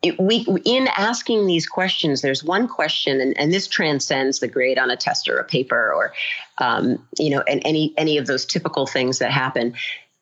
It, 0.02 0.20
we 0.20 0.46
in 0.64 0.88
asking 0.96 1.48
these 1.48 1.68
questions, 1.68 2.22
there's 2.22 2.44
one 2.44 2.68
question, 2.68 3.20
and, 3.20 3.38
and 3.38 3.52
this 3.52 3.68
transcends 3.68 4.40
the 4.40 4.48
grade 4.48 4.78
on 4.78 4.92
a 4.92 4.96
test 4.96 5.28
or 5.28 5.38
a 5.40 5.44
paper, 5.44 5.92
or 5.94 6.14
um, 6.60 7.06
you 7.18 7.32
know, 7.32 7.42
and 7.48 7.62
any 7.66 7.94
any 7.98 8.18
of 8.18 8.28
those 8.28 8.46
typical 8.46 8.86
things 8.86 9.20
that 9.20 9.32
happen. 9.32 9.74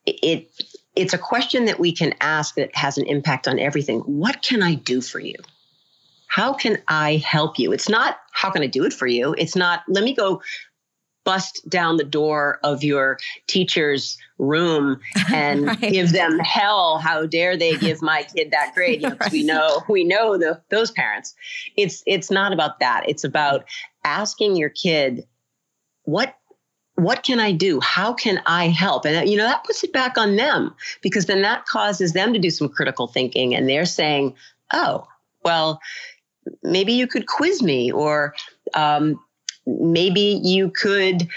It 0.06 0.50
it's 0.96 1.14
a 1.14 1.18
question 1.18 1.66
that 1.66 1.80
we 1.80 1.92
can 1.92 2.16
ask 2.22 2.56
that 2.56 2.76
has 2.76 2.98
an 2.98 3.06
impact 3.06 3.48
on 3.48 3.60
everything. 3.60 4.00
What 4.00 4.42
can 4.42 4.64
I 4.64 4.74
do 4.74 5.02
for 5.02 5.20
you? 5.20 5.36
How 6.28 6.54
can 6.54 6.80
I 6.88 7.18
help 7.18 7.60
you? 7.60 7.72
It's 7.72 7.90
not 7.90 8.18
how 8.32 8.50
can 8.50 8.64
I 8.64 8.68
do 8.68 8.84
it 8.84 8.94
for 8.94 9.08
you? 9.08 9.36
It's 9.38 9.56
not 9.56 9.84
let 9.88 10.04
me 10.04 10.14
go 10.14 10.42
bust 11.28 11.62
down 11.68 11.98
the 11.98 12.06
door 12.06 12.58
of 12.64 12.86
your 12.86 13.18
teacher's 13.48 14.18
room 14.38 14.98
and 15.34 15.68
right. 15.68 15.80
give 15.82 16.14
them 16.14 16.40
hell. 16.40 17.00
How 17.00 17.26
dare 17.26 17.58
they 17.58 17.76
give 17.76 18.02
my 18.02 18.24
kid 18.24 18.52
that 18.52 18.72
grade? 18.74 19.02
You 19.02 19.10
know, 19.10 19.18
right. 19.20 19.32
we 19.32 19.44
know 19.44 19.84
we 19.90 20.04
know 20.06 20.38
the, 20.38 20.62
those 20.70 20.90
parents. 20.90 21.36
It's 21.76 22.02
it's 22.08 22.32
not 22.32 22.54
about 22.54 22.80
that. 22.80 23.04
It's 23.10 23.26
about 23.26 23.66
asking 24.06 24.56
your 24.56 24.70
kid 24.70 25.28
what 26.04 26.34
what 26.96 27.24
can 27.24 27.42
I 27.42 27.52
do? 27.52 27.82
How 27.82 28.14
can 28.14 28.42
I 28.46 28.70
help? 28.70 29.06
And 29.06 29.30
you 29.30 29.38
know 29.38 29.44
that 29.44 29.66
puts 29.66 29.84
it 29.84 29.92
back 29.92 30.18
on 30.18 30.38
them 30.38 30.74
because 31.02 31.26
then 31.26 31.42
that 31.42 31.66
causes 31.66 32.14
them 32.14 32.32
to 32.32 32.40
do 32.40 32.50
some 32.50 32.70
critical 32.70 33.06
thinking, 33.08 33.54
and 33.54 33.68
they're 33.68 33.86
saying, 33.86 34.34
"Oh, 34.74 35.06
well." 35.44 35.80
Maybe 36.64 36.94
you 36.94 37.08
could 37.08 37.28
quiz 37.28 37.62
me, 37.62 37.92
or 37.92 38.34
um, 38.74 39.20
maybe 39.68 40.40
you 40.44 40.72
could 40.72 41.28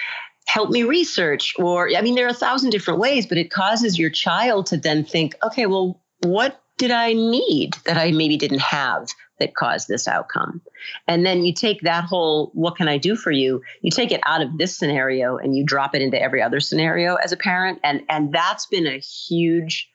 help 0.47 0.71
me 0.71 0.83
research 0.83 1.55
or 1.59 1.91
i 1.97 2.01
mean 2.01 2.15
there 2.15 2.27
are 2.27 2.31
a 2.31 2.35
thousand 2.35 2.71
different 2.71 2.99
ways 2.99 3.27
but 3.27 3.39
it 3.39 3.51
causes 3.51 3.99
your 3.99 4.11
child 4.11 4.67
to 4.67 4.77
then 4.77 5.05
think 5.05 5.35
okay 5.43 5.67
well 5.67 6.01
what 6.23 6.63
did 6.79 6.91
i 6.91 7.13
need 7.13 7.75
that 7.85 7.97
i 7.97 8.11
maybe 8.11 8.37
didn't 8.37 8.61
have 8.61 9.09
that 9.41 9.55
caused 9.57 9.89
this 9.89 10.07
outcome? 10.07 10.63
And 11.09 11.27
then 11.27 11.45
you 11.45 11.53
take 11.53 11.81
that 11.81 12.05
whole 12.05 12.51
what 12.55 12.77
can 12.77 12.87
i 12.87 12.97
do 12.97 13.17
for 13.17 13.33
you? 13.33 13.63
You 13.83 13.91
take 13.91 14.13
it 14.13 14.21
out 14.25 14.43
of 14.43 14.57
this 14.57 14.77
scenario 14.77 15.37
and 15.37 15.57
you 15.57 15.65
drop 15.65 15.95
it 15.95 16.03
into 16.03 16.23
every 16.23 16.41
other 16.41 16.61
scenario 16.61 17.17
as 17.17 17.33
a 17.33 17.37
parent. 17.37 17.81
And 17.83 18.03
and 18.09 18.33
that's 18.33 18.67
been 18.67 18.87
a 18.87 18.99
huge 18.99 19.89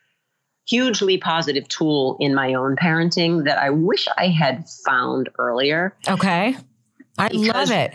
hugely 0.67 1.19
positive 1.19 1.67
tool 1.67 2.17
in 2.19 2.33
my 2.33 2.55
own 2.55 2.75
parenting 2.75 3.45
that 3.45 3.59
i 3.59 3.69
wish 3.69 4.07
i 4.17 4.27
had 4.27 4.67
found 4.83 5.29
earlier. 5.37 5.95
Okay. 6.07 6.57
I 7.17 7.27
love 7.27 7.71
it 7.71 7.93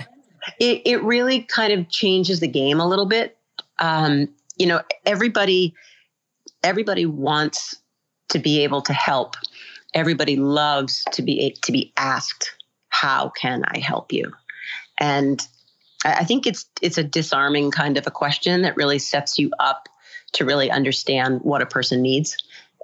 it, 0.59 0.83
it 0.85 1.03
really 1.03 1.43
kind 1.43 1.73
of 1.73 1.89
changes 1.89 2.41
the 2.41 2.49
game 2.49 2.81
a 2.81 2.89
little 2.89 3.07
bit. 3.07 3.37
Um, 3.79 4.29
you 4.57 4.67
know, 4.67 4.83
everybody 5.07 5.75
everybody 6.63 7.07
wants 7.07 7.77
to 8.29 8.39
be 8.39 8.63
able 8.65 8.83
to 8.83 8.93
help. 8.93 9.37
Everybody 9.95 10.37
loves 10.37 11.05
to 11.13 11.23
be 11.23 11.57
to 11.63 11.73
be 11.73 11.93
asked, 11.97 12.55
"How 12.89 13.31
can 13.31 13.65
I 13.67 13.79
help 13.79 14.13
you?" 14.13 14.33
And 14.99 15.41
I 16.05 16.25
think 16.25 16.47
it's 16.47 16.67
it's 16.81 16.99
a 16.99 17.05
disarming 17.05 17.71
kind 17.71 17.97
of 17.97 18.07
a 18.07 18.11
question 18.11 18.63
that 18.63 18.77
really 18.77 18.99
sets 18.99 19.39
you 19.39 19.51
up 19.59 19.89
to 20.33 20.45
really 20.45 20.71
understand 20.71 21.41
what 21.43 21.63
a 21.63 21.67
person 21.67 22.03
needs 22.03 22.37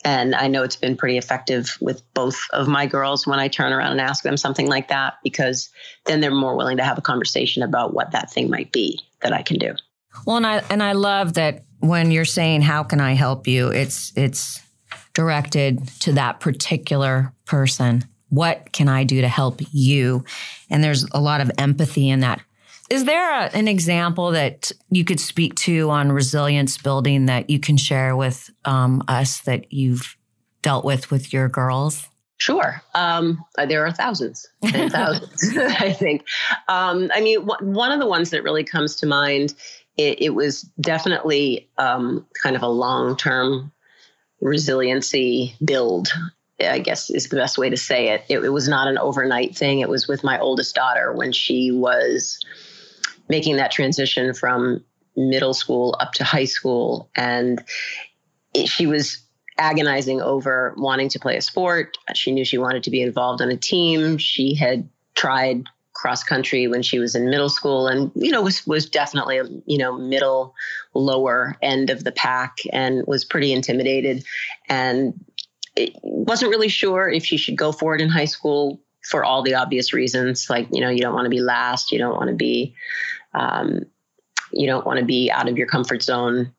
and 0.06 0.36
I 0.36 0.46
know 0.46 0.62
it's 0.62 0.76
been 0.76 0.96
pretty 0.96 1.18
effective 1.18 1.76
with 1.80 2.00
both 2.14 2.38
of 2.52 2.68
my 2.68 2.86
girls 2.86 3.26
when 3.26 3.40
I 3.40 3.48
turn 3.48 3.72
around 3.72 3.90
and 3.90 4.00
ask 4.00 4.22
them 4.22 4.36
something 4.36 4.68
like 4.68 4.86
that, 4.86 5.14
because 5.24 5.68
then 6.04 6.20
they're 6.20 6.30
more 6.30 6.56
willing 6.56 6.76
to 6.76 6.84
have 6.84 6.96
a 6.96 7.02
conversation 7.02 7.64
about 7.64 7.92
what 7.92 8.12
that 8.12 8.30
thing 8.30 8.48
might 8.48 8.70
be 8.70 9.00
that 9.22 9.32
I 9.32 9.42
can 9.42 9.58
do. 9.58 9.74
Well, 10.24 10.36
and 10.36 10.46
I 10.46 10.62
and 10.70 10.80
I 10.80 10.92
love 10.92 11.34
that 11.34 11.64
when 11.80 12.12
you're 12.12 12.24
saying 12.24 12.62
how 12.62 12.84
can 12.84 13.00
I 13.00 13.14
help 13.14 13.48
you, 13.48 13.68
it's 13.68 14.12
it's 14.16 14.62
directed 15.12 15.88
to 16.00 16.12
that 16.12 16.38
particular 16.38 17.32
person. 17.44 18.04
What 18.28 18.72
can 18.72 18.88
I 18.88 19.02
do 19.02 19.20
to 19.20 19.28
help 19.28 19.60
you? 19.72 20.24
And 20.70 20.84
there's 20.84 21.04
a 21.10 21.20
lot 21.20 21.40
of 21.40 21.50
empathy 21.58 22.08
in 22.08 22.20
that. 22.20 22.40
Is 22.88 23.04
there 23.04 23.30
a, 23.30 23.44
an 23.54 23.68
example 23.68 24.30
that 24.32 24.70
you 24.90 25.04
could 25.04 25.20
speak 25.20 25.54
to 25.56 25.90
on 25.90 26.12
resilience 26.12 26.78
building 26.78 27.26
that 27.26 27.50
you 27.50 27.58
can 27.58 27.76
share 27.76 28.16
with 28.16 28.50
um, 28.64 29.02
us 29.08 29.40
that 29.40 29.72
you've 29.72 30.16
dealt 30.62 30.84
with 30.84 31.10
with 31.10 31.32
your 31.32 31.48
girls? 31.48 32.08
Sure. 32.38 32.82
Um, 32.94 33.42
there 33.66 33.84
are 33.86 33.92
thousands 33.92 34.46
and 34.62 34.92
thousands, 34.92 35.56
I 35.56 35.92
think. 35.92 36.24
Um, 36.68 37.10
I 37.14 37.20
mean, 37.20 37.46
w- 37.46 37.72
one 37.72 37.92
of 37.92 37.98
the 37.98 38.06
ones 38.06 38.30
that 38.30 38.42
really 38.42 38.64
comes 38.64 38.96
to 38.96 39.06
mind, 39.06 39.54
it, 39.96 40.20
it 40.20 40.30
was 40.30 40.62
definitely 40.80 41.68
um, 41.78 42.26
kind 42.42 42.54
of 42.54 42.62
a 42.62 42.68
long 42.68 43.16
term 43.16 43.72
resiliency 44.40 45.56
build. 45.64 46.12
I 46.58 46.78
guess 46.78 47.10
is 47.10 47.28
the 47.28 47.36
best 47.36 47.58
way 47.58 47.68
to 47.68 47.76
say 47.76 48.08
it. 48.08 48.24
it. 48.28 48.42
It 48.42 48.48
was 48.48 48.66
not 48.66 48.88
an 48.88 48.96
overnight 48.96 49.56
thing. 49.56 49.80
It 49.80 49.90
was 49.90 50.08
with 50.08 50.24
my 50.24 50.38
oldest 50.38 50.74
daughter 50.74 51.12
when 51.12 51.32
she 51.32 51.70
was 51.70 52.38
making 53.28 53.56
that 53.56 53.70
transition 53.70 54.34
from 54.34 54.84
middle 55.16 55.54
school 55.54 55.96
up 56.00 56.12
to 56.12 56.24
high 56.24 56.44
school. 56.44 57.10
And 57.16 57.62
it, 58.54 58.68
she 58.68 58.86
was 58.86 59.18
agonizing 59.58 60.20
over 60.20 60.74
wanting 60.76 61.08
to 61.08 61.18
play 61.18 61.36
a 61.36 61.42
sport. 61.42 61.96
She 62.14 62.32
knew 62.32 62.44
she 62.44 62.58
wanted 62.58 62.82
to 62.84 62.90
be 62.90 63.00
involved 63.00 63.40
on 63.40 63.50
a 63.50 63.56
team. 63.56 64.18
She 64.18 64.54
had 64.54 64.88
tried 65.14 65.64
cross 65.94 66.22
country 66.22 66.68
when 66.68 66.82
she 66.82 66.98
was 66.98 67.14
in 67.14 67.30
middle 67.30 67.48
school 67.48 67.88
and 67.88 68.12
you 68.14 68.30
know 68.30 68.42
was 68.42 68.66
was 68.66 68.84
definitely 68.84 69.40
you 69.64 69.78
know 69.78 69.96
middle 69.96 70.54
lower 70.92 71.56
end 71.62 71.88
of 71.88 72.04
the 72.04 72.12
pack 72.12 72.58
and 72.70 73.02
was 73.06 73.24
pretty 73.24 73.50
intimidated 73.50 74.22
and 74.68 75.14
wasn't 76.02 76.50
really 76.50 76.68
sure 76.68 77.08
if 77.08 77.24
she 77.24 77.38
should 77.38 77.56
go 77.56 77.72
for 77.72 77.94
it 77.94 78.00
in 78.02 78.10
high 78.10 78.26
school 78.26 78.78
for 79.08 79.24
all 79.24 79.42
the 79.42 79.54
obvious 79.54 79.92
reasons 79.92 80.48
like 80.50 80.66
you 80.72 80.80
know 80.80 80.90
you 80.90 81.00
don't 81.00 81.14
want 81.14 81.26
to 81.26 81.30
be 81.30 81.40
last 81.40 81.92
you 81.92 81.98
don't 81.98 82.16
want 82.16 82.28
to 82.28 82.36
be 82.36 82.74
um, 83.34 83.80
you 84.52 84.66
don't 84.66 84.86
want 84.86 84.98
to 84.98 85.04
be 85.04 85.30
out 85.30 85.48
of 85.48 85.58
your 85.58 85.66
comfort 85.66 86.02
zone 86.02 86.52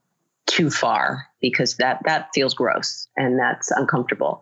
too 0.45 0.69
far 0.69 1.27
because 1.41 1.75
that 1.77 2.01
that 2.05 2.29
feels 2.33 2.53
gross 2.53 3.07
and 3.15 3.37
that's 3.37 3.71
uncomfortable. 3.71 4.41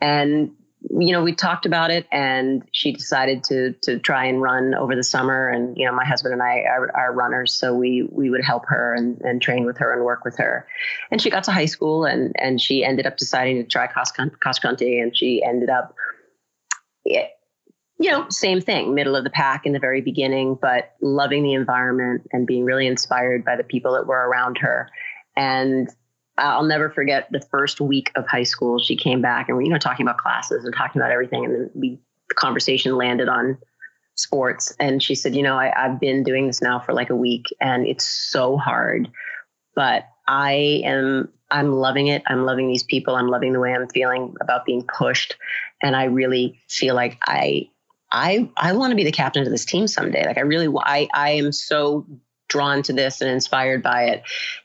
And 0.00 0.50
you 0.90 1.12
know, 1.12 1.22
we 1.22 1.34
talked 1.34 1.64
about 1.64 1.90
it, 1.90 2.06
and 2.12 2.62
she 2.72 2.92
decided 2.92 3.42
to 3.44 3.72
to 3.84 3.98
try 3.98 4.26
and 4.26 4.42
run 4.42 4.74
over 4.74 4.94
the 4.94 5.02
summer. 5.02 5.48
And 5.48 5.76
you 5.78 5.86
know, 5.86 5.94
my 5.94 6.04
husband 6.04 6.34
and 6.34 6.42
I 6.42 6.58
are, 6.68 6.94
are 6.94 7.12
runners, 7.12 7.54
so 7.54 7.74
we 7.74 8.06
we 8.12 8.28
would 8.28 8.44
help 8.44 8.64
her 8.66 8.94
and, 8.94 9.18
and 9.22 9.40
train 9.40 9.64
with 9.64 9.78
her 9.78 9.94
and 9.94 10.04
work 10.04 10.24
with 10.24 10.36
her. 10.36 10.66
And 11.10 11.22
she 11.22 11.30
got 11.30 11.44
to 11.44 11.52
high 11.52 11.64
school, 11.64 12.04
and 12.04 12.34
and 12.38 12.60
she 12.60 12.84
ended 12.84 13.06
up 13.06 13.16
deciding 13.16 13.56
to 13.56 13.64
try 13.64 13.86
cross 13.86 14.12
country, 14.12 15.00
and 15.00 15.16
she 15.16 15.42
ended 15.42 15.70
up 15.70 15.94
you 17.98 18.10
know, 18.10 18.28
same 18.28 18.60
thing, 18.60 18.94
middle 18.94 19.14
of 19.14 19.24
the 19.24 19.30
pack 19.30 19.66
in 19.66 19.72
the 19.72 19.78
very 19.78 20.00
beginning, 20.00 20.58
but 20.60 20.94
loving 21.00 21.42
the 21.42 21.52
environment 21.52 22.28
and 22.32 22.46
being 22.46 22.64
really 22.64 22.86
inspired 22.86 23.44
by 23.44 23.56
the 23.56 23.64
people 23.64 23.92
that 23.92 24.06
were 24.06 24.28
around 24.28 24.58
her. 24.58 24.90
And 25.36 25.88
I'll 26.36 26.64
never 26.64 26.90
forget 26.90 27.28
the 27.30 27.40
first 27.40 27.80
week 27.80 28.10
of 28.16 28.26
high 28.26 28.42
school. 28.42 28.78
She 28.80 28.96
came 28.96 29.22
back 29.22 29.48
and 29.48 29.56
we, 29.56 29.64
you 29.64 29.70
know, 29.70 29.78
talking 29.78 30.04
about 30.04 30.18
classes 30.18 30.64
and 30.64 30.74
talking 30.74 31.00
about 31.00 31.12
everything. 31.12 31.44
And 31.44 31.54
then 31.54 31.70
we, 31.74 32.00
the 32.28 32.34
conversation 32.34 32.96
landed 32.96 33.28
on 33.28 33.58
sports. 34.16 34.74
And 34.80 35.00
she 35.00 35.14
said, 35.14 35.36
you 35.36 35.42
know, 35.42 35.56
I, 35.56 35.72
I've 35.76 36.00
been 36.00 36.24
doing 36.24 36.48
this 36.48 36.60
now 36.60 36.80
for 36.80 36.92
like 36.92 37.10
a 37.10 37.16
week 37.16 37.46
and 37.60 37.86
it's 37.86 38.04
so 38.04 38.56
hard, 38.56 39.08
but 39.76 40.08
I 40.26 40.82
am 40.84 41.28
I'm 41.50 41.72
loving 41.72 42.08
it. 42.08 42.22
I'm 42.26 42.44
loving 42.44 42.66
these 42.66 42.82
people. 42.82 43.14
I'm 43.14 43.28
loving 43.28 43.52
the 43.52 43.60
way 43.60 43.72
I'm 43.72 43.88
feeling 43.88 44.34
about 44.40 44.64
being 44.64 44.82
pushed. 44.82 45.36
And 45.82 45.94
I 45.94 46.04
really 46.04 46.60
feel 46.68 46.96
like 46.96 47.18
I 47.28 47.68
I 48.14 48.48
I 48.56 48.72
want 48.74 48.92
to 48.92 48.96
be 48.96 49.04
the 49.04 49.12
captain 49.12 49.42
of 49.42 49.50
this 49.50 49.64
team 49.64 49.88
someday. 49.88 50.24
Like 50.24 50.38
I 50.38 50.42
really 50.42 50.72
I 50.82 51.08
I 51.12 51.30
am 51.32 51.50
so 51.50 52.06
drawn 52.48 52.82
to 52.84 52.92
this 52.92 53.20
and 53.20 53.30
inspired 53.30 53.82
by 53.82 54.04
it. 54.04 54.22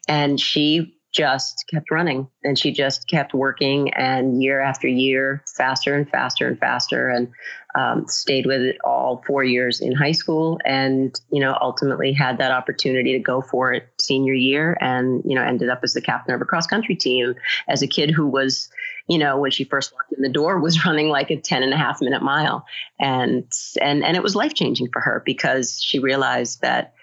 And 0.07 0.39
she 0.39 0.98
just 1.19 1.65
kept 1.69 1.91
running 1.91 2.27
and 2.43 2.57
she 2.57 2.71
just 2.71 3.07
kept 3.09 3.33
working 3.33 3.93
and 3.93 4.41
year 4.41 4.61
after 4.61 4.87
year 4.87 5.43
faster 5.57 5.93
and 5.93 6.09
faster 6.09 6.47
and 6.47 6.57
faster 6.59 7.09
and 7.09 7.27
um, 7.75 8.07
stayed 8.07 8.45
with 8.45 8.61
it 8.61 8.77
all 8.83 9.23
four 9.27 9.43
years 9.43 9.81
in 9.81 9.91
high 9.91 10.13
school 10.13 10.59
and 10.65 11.19
you 11.31 11.39
know 11.39 11.57
ultimately 11.61 12.13
had 12.13 12.37
that 12.37 12.51
opportunity 12.51 13.13
to 13.13 13.19
go 13.19 13.41
for 13.41 13.73
it 13.73 13.87
senior 13.99 14.33
year 14.33 14.77
and 14.79 15.21
you 15.25 15.35
know 15.35 15.43
ended 15.43 15.69
up 15.69 15.81
as 15.83 15.93
the 15.93 16.01
captain 16.01 16.33
of 16.33 16.41
a 16.41 16.45
cross 16.45 16.65
country 16.65 16.95
team 16.95 17.35
as 17.67 17.81
a 17.81 17.87
kid 17.87 18.09
who 18.09 18.25
was 18.25 18.69
you 19.09 19.17
know, 19.17 19.39
when 19.39 19.49
she 19.49 19.63
first 19.63 19.91
walked 19.91 20.13
in 20.13 20.21
the 20.21 20.29
door 20.29 20.59
was 20.59 20.85
running 20.85 21.09
like 21.09 21.31
a 21.31 21.35
10 21.35 21.63
and 21.63 21.73
a 21.73 21.77
half 21.77 21.99
minute 21.99 22.21
mile. 22.21 22.63
And, 22.99 23.51
and, 23.81 24.05
and 24.05 24.15
it 24.15 24.23
was 24.23 24.35
life 24.35 24.53
changing 24.53 24.89
for 24.93 25.01
her 25.01 25.21
because 25.25 25.81
she 25.81 25.99
realized 25.99 26.61
that 26.61 26.93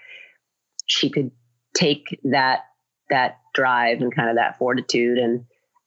she 0.87 1.09
could 1.09 1.31
take 1.75 2.19
that, 2.23 2.61
that 3.09 3.39
drive 3.53 4.01
and 4.01 4.13
kind 4.13 4.29
of 4.29 4.35
that 4.35 4.57
fortitude 4.57 5.17
and, 5.17 5.45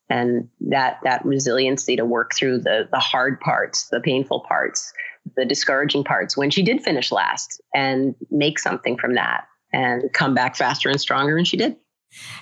and 0.09 0.49
that, 0.61 0.99
that 1.05 1.25
resiliency 1.25 1.97
to 1.97 2.05
work 2.05 2.35
through 2.35 2.59
the, 2.59 2.89
the 2.91 2.99
hard 2.99 3.41
parts, 3.41 3.89
the 3.89 4.01
painful 4.01 4.41
parts, 4.41 4.93
the 5.37 5.45
discouraging 5.45 6.05
parts 6.05 6.37
when 6.37 6.51
she 6.51 6.63
did 6.63 6.83
finish 6.83 7.13
last 7.13 7.61
and 7.75 8.15
make 8.31 8.59
something 8.59 8.97
from 8.97 9.15
that 9.15 9.45
and 9.73 10.13
come 10.13 10.35
back 10.35 10.57
faster 10.57 10.89
and 10.89 11.01
stronger. 11.01 11.37
And 11.37 11.47
she 11.47 11.57
did. 11.57 11.77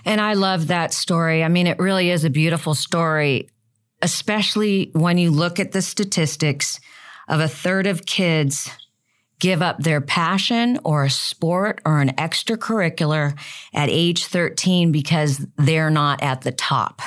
And 0.04 0.20
I 0.20 0.34
love 0.34 0.68
that 0.68 0.94
story. 0.94 1.44
I 1.44 1.48
mean, 1.48 1.66
it 1.66 1.78
really 1.78 2.10
is 2.10 2.24
a 2.24 2.30
beautiful 2.30 2.74
story, 2.74 3.50
especially 4.00 4.90
when 4.94 5.18
you 5.18 5.30
look 5.30 5.60
at 5.60 5.72
the 5.72 5.82
statistics 5.82 6.80
of 7.28 7.40
a 7.40 7.48
third 7.48 7.86
of 7.86 8.06
kids 8.06 8.70
give 9.38 9.62
up 9.62 9.78
their 9.78 10.00
passion 10.00 10.78
or 10.84 11.04
a 11.04 11.10
sport 11.10 11.80
or 11.84 12.00
an 12.00 12.10
extracurricular 12.16 13.38
at 13.72 13.88
age 13.88 14.24
13 14.24 14.92
because 14.92 15.46
they're 15.56 15.90
not 15.90 16.22
at 16.22 16.42
the 16.42 16.52
top 16.52 17.00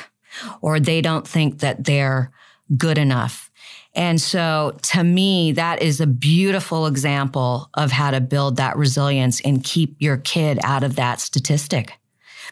or 0.62 0.80
they 0.80 1.02
don't 1.02 1.28
think 1.28 1.60
that 1.60 1.84
they're 1.84 2.32
good 2.78 2.98
enough. 2.98 3.52
And 3.94 4.22
so 4.22 4.78
to 4.84 5.04
me, 5.04 5.52
that 5.54 5.82
is 5.82 6.00
a 6.00 6.08
beautiful 6.08 6.88
example 6.88 7.70
of 7.74 7.92
how 7.92 8.12
to 8.12 8.22
build 8.22 8.56
that 8.56 8.78
resilience 8.78 9.42
and 9.42 9.64
keep 9.64 9.98
your 10.00 10.18
kid 10.18 10.60
out 10.64 10.84
of 10.84 10.96
that 10.96 11.20
statistic. 11.20 11.94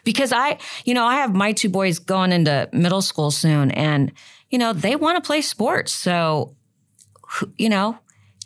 Because 0.04 0.32
I, 0.32 0.58
you 0.84 0.94
know, 0.94 1.04
I 1.04 1.16
have 1.16 1.34
my 1.34 1.52
two 1.52 1.68
boys 1.68 1.98
going 1.98 2.32
into 2.32 2.68
middle 2.72 3.02
school 3.02 3.30
soon 3.30 3.70
and, 3.70 4.12
you 4.50 4.58
know, 4.58 4.72
they 4.72 4.96
want 4.96 5.22
to 5.22 5.26
play 5.26 5.40
sports. 5.40 5.92
So, 5.92 6.56
you 7.56 7.68
know, 7.68 7.98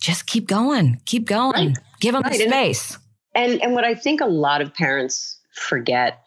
just 0.04 0.26
keep 0.26 0.46
going, 0.46 1.00
keep 1.06 1.26
going, 1.26 1.68
right. 1.68 1.78
give 1.98 2.12
them 2.12 2.22
right. 2.22 2.32
the 2.32 2.46
space. 2.46 2.98
And, 3.34 3.62
and 3.62 3.72
what 3.72 3.84
I 3.84 3.94
think 3.94 4.20
a 4.20 4.26
lot 4.26 4.60
of 4.60 4.74
parents 4.74 5.40
forget 5.54 6.20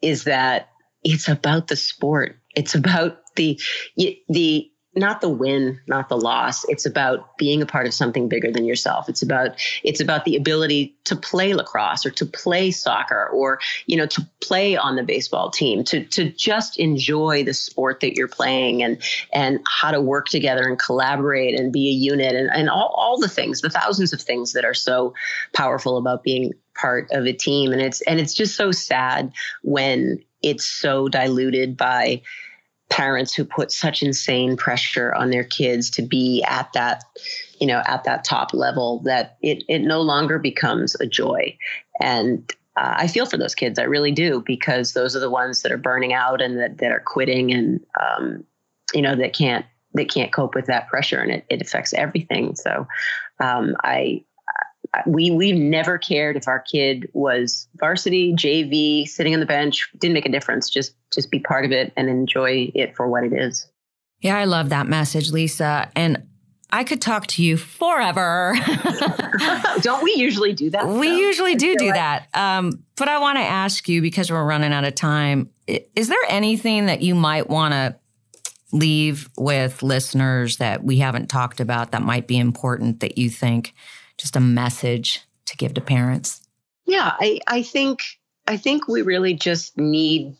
is 0.00 0.24
that 0.24 0.70
it's 1.02 1.28
about 1.28 1.68
the 1.68 1.76
sport. 1.76 2.38
It's 2.56 2.74
about 2.74 3.18
the, 3.36 3.60
the, 4.28 4.70
not 4.96 5.20
the 5.20 5.28
win, 5.28 5.80
not 5.86 6.08
the 6.08 6.16
loss. 6.16 6.64
It's 6.68 6.86
about 6.86 7.36
being 7.36 7.62
a 7.62 7.66
part 7.66 7.86
of 7.86 7.94
something 7.94 8.28
bigger 8.28 8.50
than 8.50 8.64
yourself. 8.64 9.08
It's 9.08 9.22
about 9.22 9.60
it's 9.82 10.00
about 10.00 10.24
the 10.24 10.36
ability 10.36 10.96
to 11.04 11.16
play 11.16 11.54
lacrosse 11.54 12.06
or 12.06 12.10
to 12.10 12.26
play 12.26 12.70
soccer 12.70 13.28
or 13.28 13.60
you 13.86 13.96
know 13.96 14.06
to 14.06 14.26
play 14.40 14.76
on 14.76 14.96
the 14.96 15.02
baseball 15.02 15.50
team, 15.50 15.84
to 15.84 16.04
to 16.04 16.30
just 16.30 16.78
enjoy 16.78 17.44
the 17.44 17.54
sport 17.54 18.00
that 18.00 18.14
you're 18.14 18.28
playing 18.28 18.82
and 18.82 19.02
and 19.32 19.60
how 19.66 19.90
to 19.90 20.00
work 20.00 20.26
together 20.28 20.62
and 20.62 20.78
collaborate 20.78 21.58
and 21.58 21.72
be 21.72 21.88
a 21.88 21.92
unit 21.92 22.34
and, 22.34 22.50
and 22.52 22.68
all, 22.68 22.94
all 22.96 23.18
the 23.18 23.28
things, 23.28 23.60
the 23.60 23.70
thousands 23.70 24.12
of 24.12 24.20
things 24.20 24.52
that 24.52 24.64
are 24.64 24.74
so 24.74 25.14
powerful 25.52 25.96
about 25.96 26.22
being 26.22 26.52
part 26.74 27.08
of 27.12 27.26
a 27.26 27.32
team. 27.32 27.72
And 27.72 27.80
it's 27.80 28.00
and 28.02 28.20
it's 28.20 28.34
just 28.34 28.56
so 28.56 28.70
sad 28.72 29.32
when 29.62 30.22
it's 30.42 30.66
so 30.66 31.08
diluted 31.08 31.76
by 31.76 32.22
parents 32.90 33.34
who 33.34 33.44
put 33.44 33.72
such 33.72 34.02
insane 34.02 34.56
pressure 34.56 35.14
on 35.14 35.30
their 35.30 35.44
kids 35.44 35.90
to 35.90 36.02
be 36.02 36.44
at 36.46 36.72
that 36.74 37.02
you 37.60 37.66
know 37.66 37.82
at 37.86 38.04
that 38.04 38.24
top 38.24 38.52
level 38.52 39.00
that 39.04 39.36
it 39.42 39.64
it 39.68 39.80
no 39.80 40.00
longer 40.00 40.38
becomes 40.38 40.94
a 41.00 41.06
joy 41.06 41.56
and 42.00 42.52
uh, 42.76 42.94
I 42.98 43.06
feel 43.06 43.26
for 43.26 43.36
those 43.36 43.54
kids. 43.54 43.78
I 43.78 43.84
really 43.84 44.10
do 44.10 44.42
because 44.44 44.92
those 44.92 45.14
are 45.14 45.20
the 45.20 45.30
ones 45.30 45.62
that 45.62 45.70
are 45.70 45.78
burning 45.78 46.12
out 46.12 46.42
and 46.42 46.58
that, 46.58 46.78
that 46.78 46.90
are 46.90 47.02
quitting 47.04 47.52
and 47.52 47.80
um, 48.00 48.44
you 48.92 49.02
know 49.02 49.14
that 49.14 49.32
can't 49.32 49.64
that 49.94 50.10
can't 50.10 50.32
cope 50.32 50.54
with 50.54 50.66
that 50.66 50.88
pressure 50.88 51.20
and 51.20 51.30
it, 51.30 51.46
it 51.48 51.62
affects 51.62 51.94
everything. 51.94 52.56
So 52.56 52.86
um, 53.40 53.76
I 53.84 54.24
we 55.06 55.30
we've 55.30 55.56
never 55.56 55.98
cared 55.98 56.36
if 56.36 56.48
our 56.48 56.60
kid 56.60 57.08
was 57.12 57.68
varsity, 57.76 58.34
JV, 58.34 59.06
sitting 59.06 59.34
on 59.34 59.40
the 59.40 59.46
bench, 59.46 59.88
didn't 59.98 60.14
make 60.14 60.26
a 60.26 60.30
difference. 60.30 60.70
Just 60.70 60.94
just 61.12 61.30
be 61.30 61.38
part 61.40 61.64
of 61.64 61.72
it 61.72 61.92
and 61.96 62.08
enjoy 62.08 62.70
it 62.74 62.96
for 62.96 63.08
what 63.08 63.24
it 63.24 63.32
is. 63.32 63.66
Yeah, 64.20 64.38
I 64.38 64.44
love 64.44 64.70
that 64.70 64.86
message, 64.86 65.30
Lisa. 65.30 65.90
And 65.94 66.26
I 66.70 66.82
could 66.84 67.00
talk 67.00 67.26
to 67.28 67.42
you 67.42 67.56
forever. 67.56 68.56
Don't 69.80 70.02
we 70.02 70.14
usually 70.16 70.52
do 70.52 70.70
that? 70.70 70.88
We 70.88 71.08
usually 71.08 71.54
do 71.54 71.76
do 71.76 71.86
like- 71.86 71.94
that. 71.94 72.28
Um, 72.34 72.84
but 72.96 73.08
I 73.08 73.18
want 73.18 73.38
to 73.38 73.42
ask 73.42 73.88
you 73.88 74.00
because 74.02 74.30
we're 74.30 74.44
running 74.44 74.72
out 74.72 74.84
of 74.84 74.94
time. 74.94 75.50
Is 75.66 76.08
there 76.08 76.18
anything 76.28 76.86
that 76.86 77.02
you 77.02 77.14
might 77.14 77.48
want 77.48 77.72
to 77.72 77.96
leave 78.72 79.28
with 79.36 79.82
listeners 79.82 80.56
that 80.56 80.82
we 80.82 80.98
haven't 80.98 81.28
talked 81.28 81.60
about 81.60 81.92
that 81.92 82.02
might 82.02 82.26
be 82.26 82.38
important 82.38 83.00
that 83.00 83.16
you 83.18 83.30
think 83.30 83.72
just 84.18 84.36
a 84.36 84.40
message 84.40 85.22
to 85.46 85.56
give 85.56 85.74
to 85.74 85.80
parents? 85.80 86.40
Yeah, 86.86 87.14
I, 87.18 87.40
I 87.46 87.62
think 87.62 88.02
I 88.46 88.56
think 88.56 88.88
we 88.88 89.02
really 89.02 89.34
just 89.34 89.78
need 89.78 90.36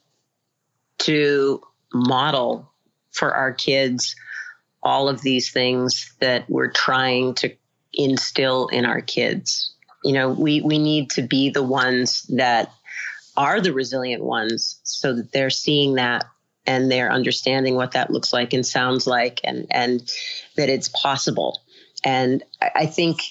to 0.99 1.63
model 1.93 2.71
for 3.11 3.35
our 3.35 3.53
kids 3.53 4.15
all 4.85 5.09
of 5.09 5.23
these 5.23 5.51
things 5.51 6.15
that 6.21 6.49
we're 6.49 6.71
trying 6.71 7.35
to 7.35 7.55
instill 7.95 8.69
in 8.69 8.85
our 8.85 9.01
kids. 9.01 9.73
You 10.05 10.13
know, 10.13 10.29
we 10.31 10.61
we 10.61 10.79
need 10.79 11.11
to 11.11 11.23
be 11.23 11.49
the 11.49 11.63
ones 11.63 12.23
that 12.35 12.71
are 13.37 13.61
the 13.61 13.73
resilient 13.73 14.23
ones 14.23 14.79
so 14.85 15.15
that 15.15 15.33
they're 15.33 15.51
seeing 15.51 15.95
that 15.95 16.27
and 16.67 16.91
they're 16.91 17.11
understanding 17.11 17.75
what 17.75 17.93
that 17.93 18.11
looks 18.11 18.33
like 18.33 18.53
and 18.53 18.67
sounds 18.67 19.07
like 19.07 19.41
and 19.45 19.67
and 19.71 20.11
that 20.57 20.69
it's 20.69 20.89
possible. 20.89 21.61
And 22.05 22.43
I 22.61 22.85
think 22.85 23.23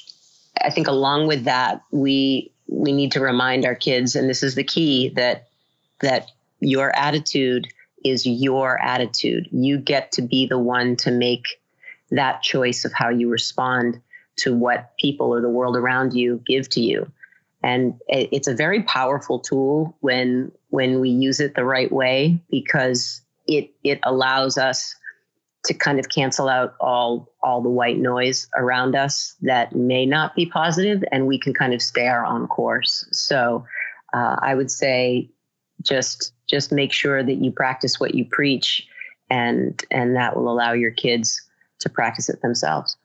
I 0.61 0.69
think 0.69 0.87
along 0.87 1.27
with 1.27 1.45
that, 1.45 1.81
we 1.91 2.51
we 2.67 2.91
need 2.91 3.11
to 3.13 3.19
remind 3.19 3.65
our 3.65 3.75
kids, 3.75 4.15
and 4.15 4.29
this 4.29 4.43
is 4.43 4.55
the 4.55 4.63
key 4.63 5.09
that 5.09 5.47
that 6.01 6.31
your 6.59 6.95
attitude 6.95 7.67
is 8.03 8.25
your 8.25 8.81
attitude. 8.81 9.47
You 9.51 9.77
get 9.77 10.11
to 10.13 10.21
be 10.21 10.45
the 10.45 10.59
one 10.59 10.95
to 10.97 11.11
make 11.11 11.59
that 12.11 12.41
choice 12.41 12.85
of 12.85 12.93
how 12.93 13.09
you 13.09 13.29
respond 13.29 14.01
to 14.37 14.55
what 14.55 14.97
people 14.97 15.33
or 15.33 15.41
the 15.41 15.49
world 15.49 15.75
around 15.75 16.13
you 16.13 16.41
give 16.45 16.69
to 16.69 16.81
you. 16.81 17.11
And 17.61 17.99
it's 18.07 18.47
a 18.47 18.55
very 18.55 18.83
powerful 18.83 19.39
tool 19.39 19.95
when 20.01 20.51
when 20.69 20.99
we 20.99 21.09
use 21.09 21.39
it 21.39 21.55
the 21.55 21.63
right 21.63 21.91
way 21.91 22.41
because 22.49 23.21
it 23.47 23.71
it 23.83 23.99
allows 24.03 24.57
us 24.57 24.95
to 25.65 25.73
kind 25.73 25.99
of 25.99 26.09
cancel 26.09 26.49
out 26.49 26.75
all 26.79 27.31
all 27.41 27.61
the 27.61 27.69
white 27.69 27.97
noise 27.97 28.47
around 28.55 28.95
us 28.95 29.35
that 29.41 29.75
may 29.75 30.05
not 30.05 30.35
be 30.35 30.45
positive 30.45 31.03
and 31.11 31.27
we 31.27 31.39
can 31.39 31.53
kind 31.53 31.73
of 31.73 31.81
stay 31.81 32.07
our 32.07 32.25
own 32.25 32.47
course 32.47 33.05
so 33.11 33.65
uh, 34.13 34.35
i 34.41 34.53
would 34.53 34.71
say 34.71 35.29
just 35.81 36.33
just 36.49 36.71
make 36.71 36.91
sure 36.91 37.23
that 37.23 37.35
you 37.35 37.51
practice 37.51 37.99
what 37.99 38.15
you 38.15 38.25
preach 38.25 38.87
and 39.29 39.83
and 39.91 40.15
that 40.15 40.35
will 40.35 40.51
allow 40.51 40.73
your 40.73 40.91
kids 40.91 41.41
to 41.79 41.89
practice 41.89 42.29
it 42.29 42.41
themselves 42.41 42.97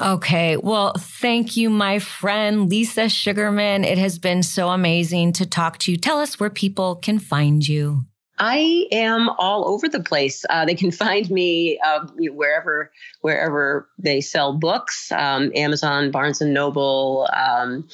Okay. 0.00 0.56
Well, 0.56 0.94
thank 0.96 1.58
you, 1.58 1.68
my 1.68 1.98
friend, 1.98 2.70
Lisa 2.70 3.10
Sugarman. 3.10 3.84
It 3.84 3.98
has 3.98 4.18
been 4.18 4.42
so 4.42 4.70
amazing 4.70 5.34
to 5.34 5.44
talk 5.44 5.76
to 5.80 5.92
you. 5.92 5.98
Tell 5.98 6.18
us 6.18 6.40
where 6.40 6.48
people 6.48 6.96
can 6.96 7.18
find 7.18 7.66
you. 7.68 8.04
I 8.40 8.86
am 8.90 9.28
all 9.38 9.68
over 9.68 9.86
the 9.86 10.00
place. 10.00 10.46
Uh, 10.48 10.64
they 10.64 10.74
can 10.74 10.90
find 11.04 11.30
me 11.30 11.78
uh, 11.78 12.06
wherever 12.16 12.90
wherever 13.20 13.88
they 13.98 14.20
sell 14.20 14.54
books: 14.54 15.12
um, 15.12 15.52
Amazon, 15.54 16.10
Barnes 16.10 16.40
and 16.40 16.54
Noble, 16.54 17.28
um, 17.34 17.86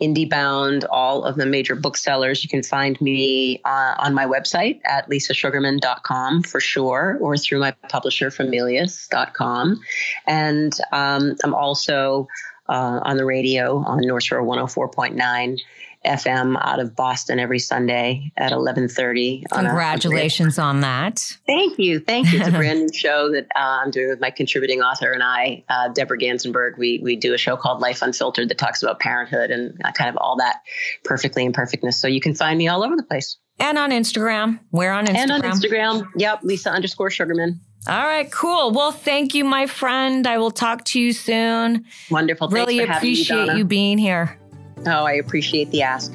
IndieBound, 0.00 0.84
all 0.90 1.24
of 1.24 1.36
the 1.36 1.46
major 1.46 1.76
booksellers. 1.76 2.42
You 2.42 2.50
can 2.50 2.64
find 2.64 3.00
me 3.00 3.60
uh, 3.64 3.94
on 3.98 4.12
my 4.12 4.26
website 4.26 4.80
at 4.84 5.08
lisasugarman.com 5.08 6.42
for 6.42 6.60
sure, 6.60 7.16
or 7.20 7.36
through 7.36 7.60
my 7.60 7.70
publisher 7.88 8.30
Familius.com, 8.30 9.80
and 10.26 10.76
um, 10.90 11.36
I'm 11.44 11.54
also 11.54 12.26
uh, 12.68 13.00
on 13.04 13.16
the 13.18 13.24
radio 13.24 13.78
on 13.78 14.00
North 14.00 14.24
Shore 14.24 14.42
104.9 14.42 15.58
FM 16.04 16.58
out 16.60 16.80
of 16.80 16.96
Boston 16.96 17.38
every 17.38 17.58
Sunday 17.58 18.32
at 18.36 18.52
11:30. 18.52 19.44
Congratulations 19.50 20.58
on, 20.58 20.76
on, 20.76 20.80
that! 20.82 21.36
Thank 21.46 21.78
you, 21.78 22.00
thank 22.00 22.32
you. 22.32 22.40
It's 22.40 22.48
a 22.48 22.52
brand 22.52 22.80
new 22.80 22.92
show 22.92 23.30
that 23.32 23.46
uh, 23.54 23.80
I'm 23.82 23.90
doing 23.90 24.08
with 24.08 24.20
my 24.20 24.30
contributing 24.30 24.80
author 24.80 25.12
and 25.12 25.22
I, 25.22 25.64
uh, 25.68 25.88
Deborah 25.88 26.18
Gansenberg. 26.18 26.78
We 26.78 27.00
we 27.02 27.16
do 27.16 27.34
a 27.34 27.38
show 27.38 27.56
called 27.56 27.80
Life 27.80 28.02
Unfiltered 28.02 28.48
that 28.48 28.58
talks 28.58 28.82
about 28.82 29.00
parenthood 29.00 29.50
and 29.50 29.80
uh, 29.84 29.92
kind 29.92 30.10
of 30.10 30.16
all 30.16 30.36
that 30.36 30.62
perfectly 31.04 31.44
imperfectness. 31.44 32.00
So 32.00 32.08
you 32.08 32.20
can 32.20 32.34
find 32.34 32.58
me 32.58 32.68
all 32.68 32.82
over 32.82 32.96
the 32.96 33.02
place. 33.02 33.38
And 33.58 33.78
on 33.78 33.90
Instagram. 33.90 34.58
Where 34.70 34.92
on 34.92 35.06
Instagram? 35.06 35.16
And 35.16 35.30
on 35.30 35.42
Instagram. 35.42 36.08
Yep, 36.16 36.40
Lisa 36.42 36.70
underscore 36.70 37.10
Sugarman. 37.10 37.60
All 37.86 38.04
right, 38.04 38.30
cool. 38.30 38.70
Well, 38.70 38.92
thank 38.92 39.34
you, 39.34 39.44
my 39.44 39.66
friend. 39.66 40.26
I 40.26 40.38
will 40.38 40.52
talk 40.52 40.84
to 40.86 41.00
you 41.00 41.12
soon. 41.12 41.84
Wonderful. 42.10 42.48
Really 42.48 42.80
appreciate 42.80 43.46
you, 43.46 43.58
you 43.58 43.64
being 43.64 43.98
here. 43.98 44.38
Oh, 44.86 45.04
I 45.04 45.12
appreciate 45.12 45.70
the 45.70 45.82
ask. 45.82 46.12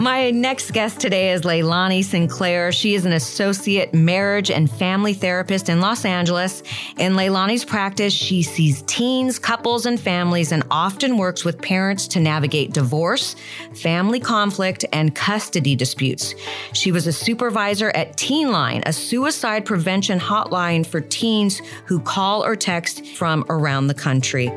My 0.00 0.30
next 0.30 0.70
guest 0.70 0.98
today 0.98 1.30
is 1.30 1.42
Leilani 1.42 2.02
Sinclair. 2.02 2.72
She 2.72 2.94
is 2.94 3.04
an 3.04 3.12
associate 3.12 3.92
marriage 3.92 4.50
and 4.50 4.70
family 4.70 5.12
therapist 5.12 5.68
in 5.68 5.82
Los 5.82 6.06
Angeles. 6.06 6.62
In 6.96 7.12
Leilani's 7.12 7.66
practice, 7.66 8.14
she 8.14 8.42
sees 8.42 8.80
teens, 8.86 9.38
couples, 9.38 9.84
and 9.84 10.00
families 10.00 10.52
and 10.52 10.62
often 10.70 11.18
works 11.18 11.44
with 11.44 11.60
parents 11.60 12.08
to 12.08 12.18
navigate 12.18 12.72
divorce, 12.72 13.36
family 13.74 14.20
conflict, 14.20 14.86
and 14.90 15.14
custody 15.14 15.76
disputes. 15.76 16.34
She 16.72 16.92
was 16.92 17.06
a 17.06 17.12
supervisor 17.12 17.90
at 17.90 18.16
Teen 18.16 18.50
Line, 18.50 18.82
a 18.86 18.94
suicide 18.94 19.66
prevention 19.66 20.18
hotline 20.18 20.86
for 20.86 21.02
teens 21.02 21.60
who 21.84 22.00
call 22.00 22.42
or 22.42 22.56
text 22.56 23.04
from 23.04 23.44
around 23.50 23.88
the 23.88 23.94
country. 23.94 24.50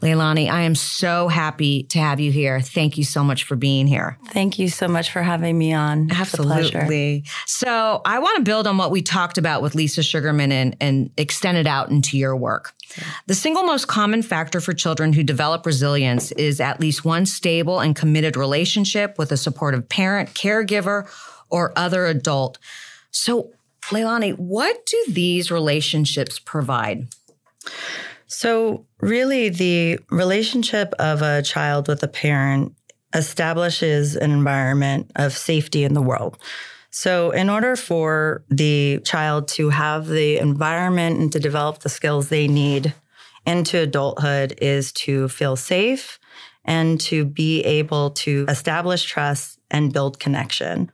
Leilani, 0.00 0.48
I 0.48 0.62
am 0.62 0.74
so 0.74 1.28
happy 1.28 1.82
to 1.84 1.98
have 1.98 2.20
you 2.20 2.30
here. 2.30 2.60
Thank 2.60 2.98
you 2.98 3.04
so 3.04 3.24
much 3.24 3.44
for 3.44 3.56
being 3.56 3.86
here. 3.86 4.16
Thank 4.28 4.58
you 4.58 4.68
so 4.68 4.86
much 4.86 5.10
for 5.10 5.22
having 5.22 5.58
me 5.58 5.72
on. 5.72 6.10
Absolutely. 6.12 7.24
So 7.46 8.00
I 8.04 8.20
want 8.20 8.36
to 8.36 8.42
build 8.42 8.66
on 8.66 8.78
what 8.78 8.90
we 8.90 9.02
talked 9.02 9.38
about 9.38 9.60
with 9.60 9.74
Lisa 9.74 10.02
Sugarman 10.02 10.52
and, 10.52 10.76
and 10.80 11.10
extend 11.16 11.58
it 11.58 11.66
out 11.66 11.90
into 11.90 12.16
your 12.16 12.36
work. 12.36 12.74
The 13.26 13.34
single 13.34 13.64
most 13.64 13.86
common 13.88 14.22
factor 14.22 14.60
for 14.60 14.72
children 14.72 15.12
who 15.12 15.22
develop 15.22 15.66
resilience 15.66 16.32
is 16.32 16.60
at 16.60 16.80
least 16.80 17.04
one 17.04 17.26
stable 17.26 17.80
and 17.80 17.94
committed 17.94 18.36
relationship 18.36 19.18
with 19.18 19.32
a 19.32 19.36
supportive 19.36 19.88
parent, 19.88 20.34
caregiver, 20.34 21.08
or 21.50 21.72
other 21.76 22.06
adult. 22.06 22.58
So, 23.10 23.52
Leilani, 23.86 24.38
what 24.38 24.86
do 24.86 25.04
these 25.08 25.50
relationships 25.50 26.38
provide? 26.38 27.08
So, 28.26 28.84
really, 29.00 29.48
the 29.48 30.00
relationship 30.10 30.94
of 30.98 31.22
a 31.22 31.42
child 31.42 31.88
with 31.88 32.02
a 32.02 32.08
parent 32.08 32.74
establishes 33.14 34.16
an 34.16 34.30
environment 34.30 35.10
of 35.16 35.32
safety 35.32 35.84
in 35.84 35.94
the 35.94 36.02
world. 36.02 36.38
So, 36.90 37.30
in 37.30 37.50
order 37.50 37.76
for 37.76 38.44
the 38.48 39.00
child 39.04 39.48
to 39.48 39.68
have 39.70 40.06
the 40.06 40.38
environment 40.38 41.20
and 41.20 41.32
to 41.32 41.38
develop 41.38 41.80
the 41.80 41.88
skills 41.88 42.28
they 42.28 42.48
need 42.48 42.94
into 43.46 43.78
adulthood, 43.78 44.58
is 44.60 44.92
to 44.92 45.28
feel 45.28 45.56
safe 45.56 46.18
and 46.64 47.00
to 47.00 47.24
be 47.24 47.62
able 47.62 48.10
to 48.10 48.46
establish 48.48 49.02
trust 49.04 49.58
and 49.70 49.92
build 49.92 50.18
connection. 50.18 50.90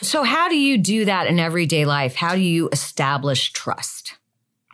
So, 0.00 0.22
how 0.22 0.48
do 0.48 0.56
you 0.56 0.78
do 0.78 1.04
that 1.06 1.26
in 1.26 1.38
everyday 1.38 1.84
life? 1.84 2.14
How 2.14 2.34
do 2.34 2.40
you 2.40 2.68
establish 2.72 3.52
trust? 3.52 4.14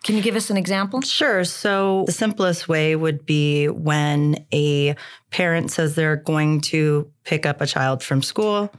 Can 0.04 0.16
you 0.16 0.22
give 0.22 0.36
us 0.36 0.50
an 0.50 0.58
example? 0.58 1.00
Sure. 1.00 1.44
So, 1.44 2.04
the 2.04 2.12
simplest 2.12 2.68
way 2.68 2.94
would 2.94 3.24
be 3.24 3.68
when 3.68 4.46
a 4.52 4.96
parent 5.30 5.70
says 5.70 5.94
they're 5.94 6.16
going 6.16 6.60
to 6.62 7.10
pick 7.24 7.46
up 7.46 7.62
a 7.62 7.66
child 7.66 8.02
from 8.02 8.22
school, 8.22 8.70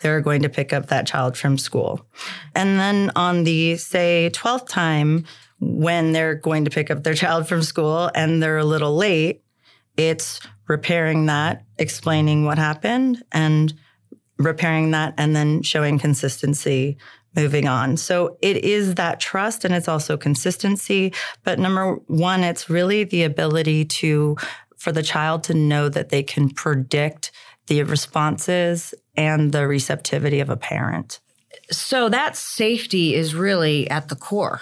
they're 0.00 0.20
going 0.20 0.42
to 0.42 0.50
pick 0.50 0.74
up 0.74 0.88
that 0.88 1.06
child 1.06 1.38
from 1.38 1.56
school. 1.56 2.06
And 2.54 2.78
then 2.78 3.10
on 3.16 3.44
the, 3.44 3.76
say, 3.76 4.30
12th 4.34 4.68
time, 4.68 5.24
when 5.58 6.12
they're 6.12 6.34
going 6.34 6.66
to 6.66 6.70
pick 6.70 6.90
up 6.90 7.02
their 7.02 7.14
child 7.14 7.48
from 7.48 7.62
school 7.62 8.10
and 8.14 8.42
they're 8.42 8.58
a 8.58 8.64
little 8.64 8.94
late, 8.94 9.42
it's 9.96 10.38
repairing 10.68 11.26
that, 11.26 11.64
explaining 11.78 12.44
what 12.44 12.58
happened, 12.58 13.22
and 13.32 13.72
repairing 14.36 14.90
that, 14.90 15.14
and 15.16 15.34
then 15.34 15.62
showing 15.62 15.98
consistency 15.98 16.98
moving 17.36 17.66
on. 17.66 17.96
So 17.96 18.36
it 18.40 18.58
is 18.58 18.94
that 18.94 19.20
trust 19.20 19.64
and 19.64 19.74
it's 19.74 19.88
also 19.88 20.16
consistency. 20.16 21.12
But 21.42 21.58
number 21.58 21.94
one, 22.06 22.44
it's 22.44 22.70
really 22.70 23.04
the 23.04 23.24
ability 23.24 23.84
to, 23.86 24.36
for 24.76 24.92
the 24.92 25.02
child 25.02 25.44
to 25.44 25.54
know 25.54 25.88
that 25.88 26.10
they 26.10 26.22
can 26.22 26.48
predict 26.48 27.32
the 27.66 27.82
responses 27.82 28.94
and 29.16 29.52
the 29.52 29.66
receptivity 29.66 30.40
of 30.40 30.50
a 30.50 30.56
parent. 30.56 31.20
So 31.70 32.08
that 32.08 32.36
safety 32.36 33.14
is 33.14 33.34
really 33.34 33.88
at 33.90 34.08
the 34.08 34.16
core. 34.16 34.60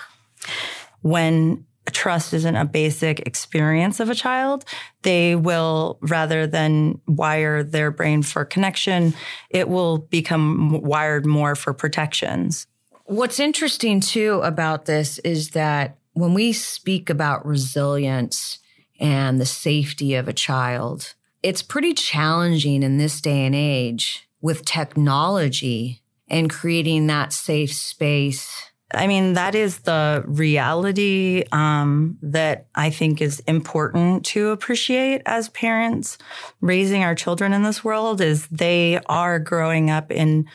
When 1.00 1.64
trust 1.92 2.34
isn't 2.34 2.56
a 2.56 2.64
basic 2.64 3.20
experience 3.20 4.00
of 4.00 4.10
a 4.10 4.14
child, 4.14 4.64
they 5.02 5.36
will, 5.36 5.98
rather 6.00 6.46
than 6.46 7.00
wire 7.06 7.62
their 7.62 7.90
brain 7.90 8.22
for 8.22 8.44
connection, 8.44 9.14
it 9.50 9.68
will 9.68 9.98
become 9.98 10.80
wired 10.82 11.26
more 11.26 11.54
for 11.54 11.72
protections. 11.72 12.66
What's 13.04 13.40
interesting 13.40 14.00
too 14.00 14.40
about 14.42 14.86
this 14.86 15.18
is 15.20 15.50
that 15.50 15.98
when 16.14 16.34
we 16.34 16.52
speak 16.52 17.10
about 17.10 17.46
resilience 17.46 18.58
and 19.00 19.40
the 19.40 19.46
safety 19.46 20.14
of 20.14 20.28
a 20.28 20.32
child, 20.32 21.14
it's 21.42 21.62
pretty 21.62 21.94
challenging 21.94 22.82
in 22.82 22.98
this 22.98 23.20
day 23.20 23.44
and 23.44 23.54
age 23.54 24.28
with 24.40 24.64
technology 24.64 26.02
and 26.28 26.48
creating 26.48 27.06
that 27.08 27.32
safe 27.32 27.72
space 27.72 28.71
I 28.94 29.06
mean, 29.06 29.34
that 29.34 29.54
is 29.54 29.80
the 29.80 30.24
reality 30.26 31.44
um, 31.52 32.18
that 32.22 32.66
I 32.74 32.90
think 32.90 33.20
is 33.20 33.40
important 33.40 34.24
to 34.26 34.50
appreciate 34.50 35.22
as 35.26 35.48
parents 35.50 36.18
raising 36.60 37.02
our 37.02 37.14
children 37.14 37.52
in 37.52 37.62
this 37.62 37.82
world 37.82 38.20
is 38.20 38.46
they 38.48 39.00
are 39.06 39.38
growing 39.38 39.90
up 39.90 40.10
in 40.10 40.46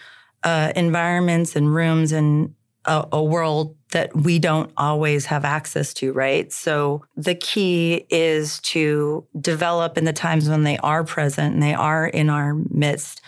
uh, 0.44 0.72
environments 0.76 1.56
and 1.56 1.74
rooms 1.74 2.12
and 2.12 2.54
a, 2.86 3.08
a 3.12 3.24
world 3.24 3.76
that 3.92 4.16
we 4.16 4.40
don't 4.40 4.72
always 4.78 5.26
have 5.26 5.46
access 5.46 5.94
to, 5.96 6.12
right? 6.14 6.52
So 6.52 7.04
the 7.16 7.36
key 7.36 8.06
is 8.10 8.60
to 8.62 9.26
develop 9.40 9.98
in 9.98 10.06
the 10.06 10.14
times 10.14 10.50
when 10.50 10.64
they 10.64 10.78
are 10.80 11.04
present 11.04 11.54
and 11.54 11.64
they 11.64 11.74
are 11.74 12.08
in 12.08 12.30
our 12.30 12.54
midst 12.54 13.22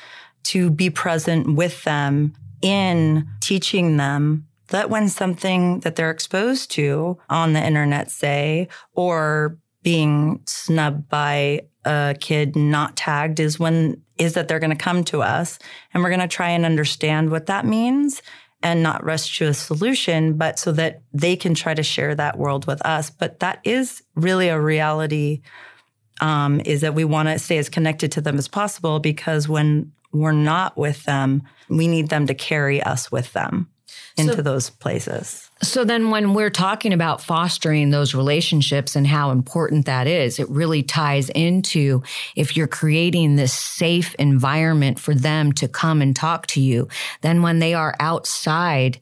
to 0.43 0.69
be 0.69 0.89
present 0.89 1.55
with 1.55 1.83
them 1.83 2.33
in 2.61 3.27
teaching 3.39 3.97
them 3.97 4.47
that 4.69 4.89
when 4.89 5.09
something 5.09 5.79
that 5.81 5.95
they're 5.95 6.11
exposed 6.11 6.71
to 6.71 7.17
on 7.29 7.53
the 7.53 7.63
internet, 7.63 8.11
say, 8.11 8.67
or 8.93 9.57
being 9.83 10.41
snubbed 10.45 11.07
by 11.09 11.61
a 11.85 12.15
kid 12.19 12.55
not 12.55 12.95
tagged 12.95 13.39
is 13.39 13.59
when 13.59 14.01
is 14.17 14.33
that 14.33 14.47
they're 14.47 14.59
going 14.59 14.69
to 14.69 14.75
come 14.75 15.03
to 15.05 15.21
us 15.21 15.57
and 15.93 16.03
we're 16.03 16.09
going 16.09 16.19
to 16.19 16.27
try 16.27 16.49
and 16.49 16.65
understand 16.65 17.31
what 17.31 17.45
that 17.45 17.65
means 17.65 18.21
and 18.61 18.83
not 18.83 19.03
rush 19.05 19.37
to 19.37 19.45
a 19.45 19.53
solution, 19.53 20.33
but 20.33 20.59
so 20.59 20.73
that 20.73 21.01
they 21.13 21.37
can 21.37 21.53
try 21.53 21.73
to 21.73 21.81
share 21.81 22.13
that 22.13 22.37
world 22.37 22.67
with 22.67 22.85
us. 22.85 23.09
But 23.09 23.39
that 23.39 23.59
is 23.63 24.03
really 24.15 24.49
a 24.49 24.59
reality. 24.59 25.41
Um, 26.21 26.59
is 26.65 26.81
that 26.81 26.93
we 26.93 27.05
want 27.05 27.29
to 27.29 27.39
stay 27.39 27.57
as 27.59 27.69
connected 27.69 28.11
to 28.11 28.21
them 28.21 28.37
as 28.37 28.49
possible 28.49 28.99
because 28.99 29.47
when 29.47 29.93
we're 30.11 30.33
not 30.33 30.77
with 30.77 31.05
them, 31.05 31.43
we 31.69 31.87
need 31.87 32.09
them 32.09 32.27
to 32.27 32.33
carry 32.33 32.83
us 32.83 33.09
with 33.09 33.31
them 33.31 33.69
into 34.19 34.35
so, 34.35 34.41
those 34.41 34.69
places. 34.69 35.49
So 35.61 35.83
then 35.83 36.09
when 36.09 36.33
we're 36.33 36.49
talking 36.49 36.93
about 36.93 37.21
fostering 37.21 37.89
those 37.89 38.13
relationships 38.13 38.95
and 38.95 39.07
how 39.07 39.31
important 39.31 39.85
that 39.85 40.07
is, 40.07 40.39
it 40.39 40.49
really 40.49 40.83
ties 40.83 41.29
into 41.29 42.03
if 42.35 42.55
you're 42.55 42.67
creating 42.67 43.35
this 43.35 43.53
safe 43.53 44.15
environment 44.15 44.99
for 44.99 45.13
them 45.15 45.51
to 45.53 45.67
come 45.67 46.01
and 46.01 46.15
talk 46.15 46.47
to 46.47 46.61
you, 46.61 46.87
then 47.21 47.41
when 47.41 47.59
they 47.59 47.73
are 47.73 47.95
outside, 47.99 48.99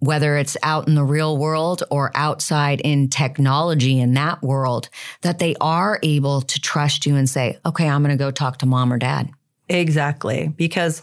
whether 0.00 0.36
it's 0.36 0.56
out 0.62 0.88
in 0.88 0.94
the 0.94 1.04
real 1.04 1.36
world 1.36 1.82
or 1.90 2.10
outside 2.14 2.80
in 2.80 3.08
technology 3.08 3.98
in 4.00 4.14
that 4.14 4.42
world, 4.42 4.88
that 5.22 5.38
they 5.38 5.54
are 5.60 5.98
able 6.02 6.40
to 6.40 6.60
trust 6.60 7.06
you 7.06 7.16
and 7.16 7.28
say, 7.28 7.58
okay, 7.66 7.88
I'm 7.88 8.02
going 8.02 8.16
to 8.16 8.22
go 8.22 8.30
talk 8.30 8.58
to 8.58 8.66
mom 8.66 8.92
or 8.92 8.98
dad. 8.98 9.30
Exactly. 9.68 10.52
Because 10.56 11.02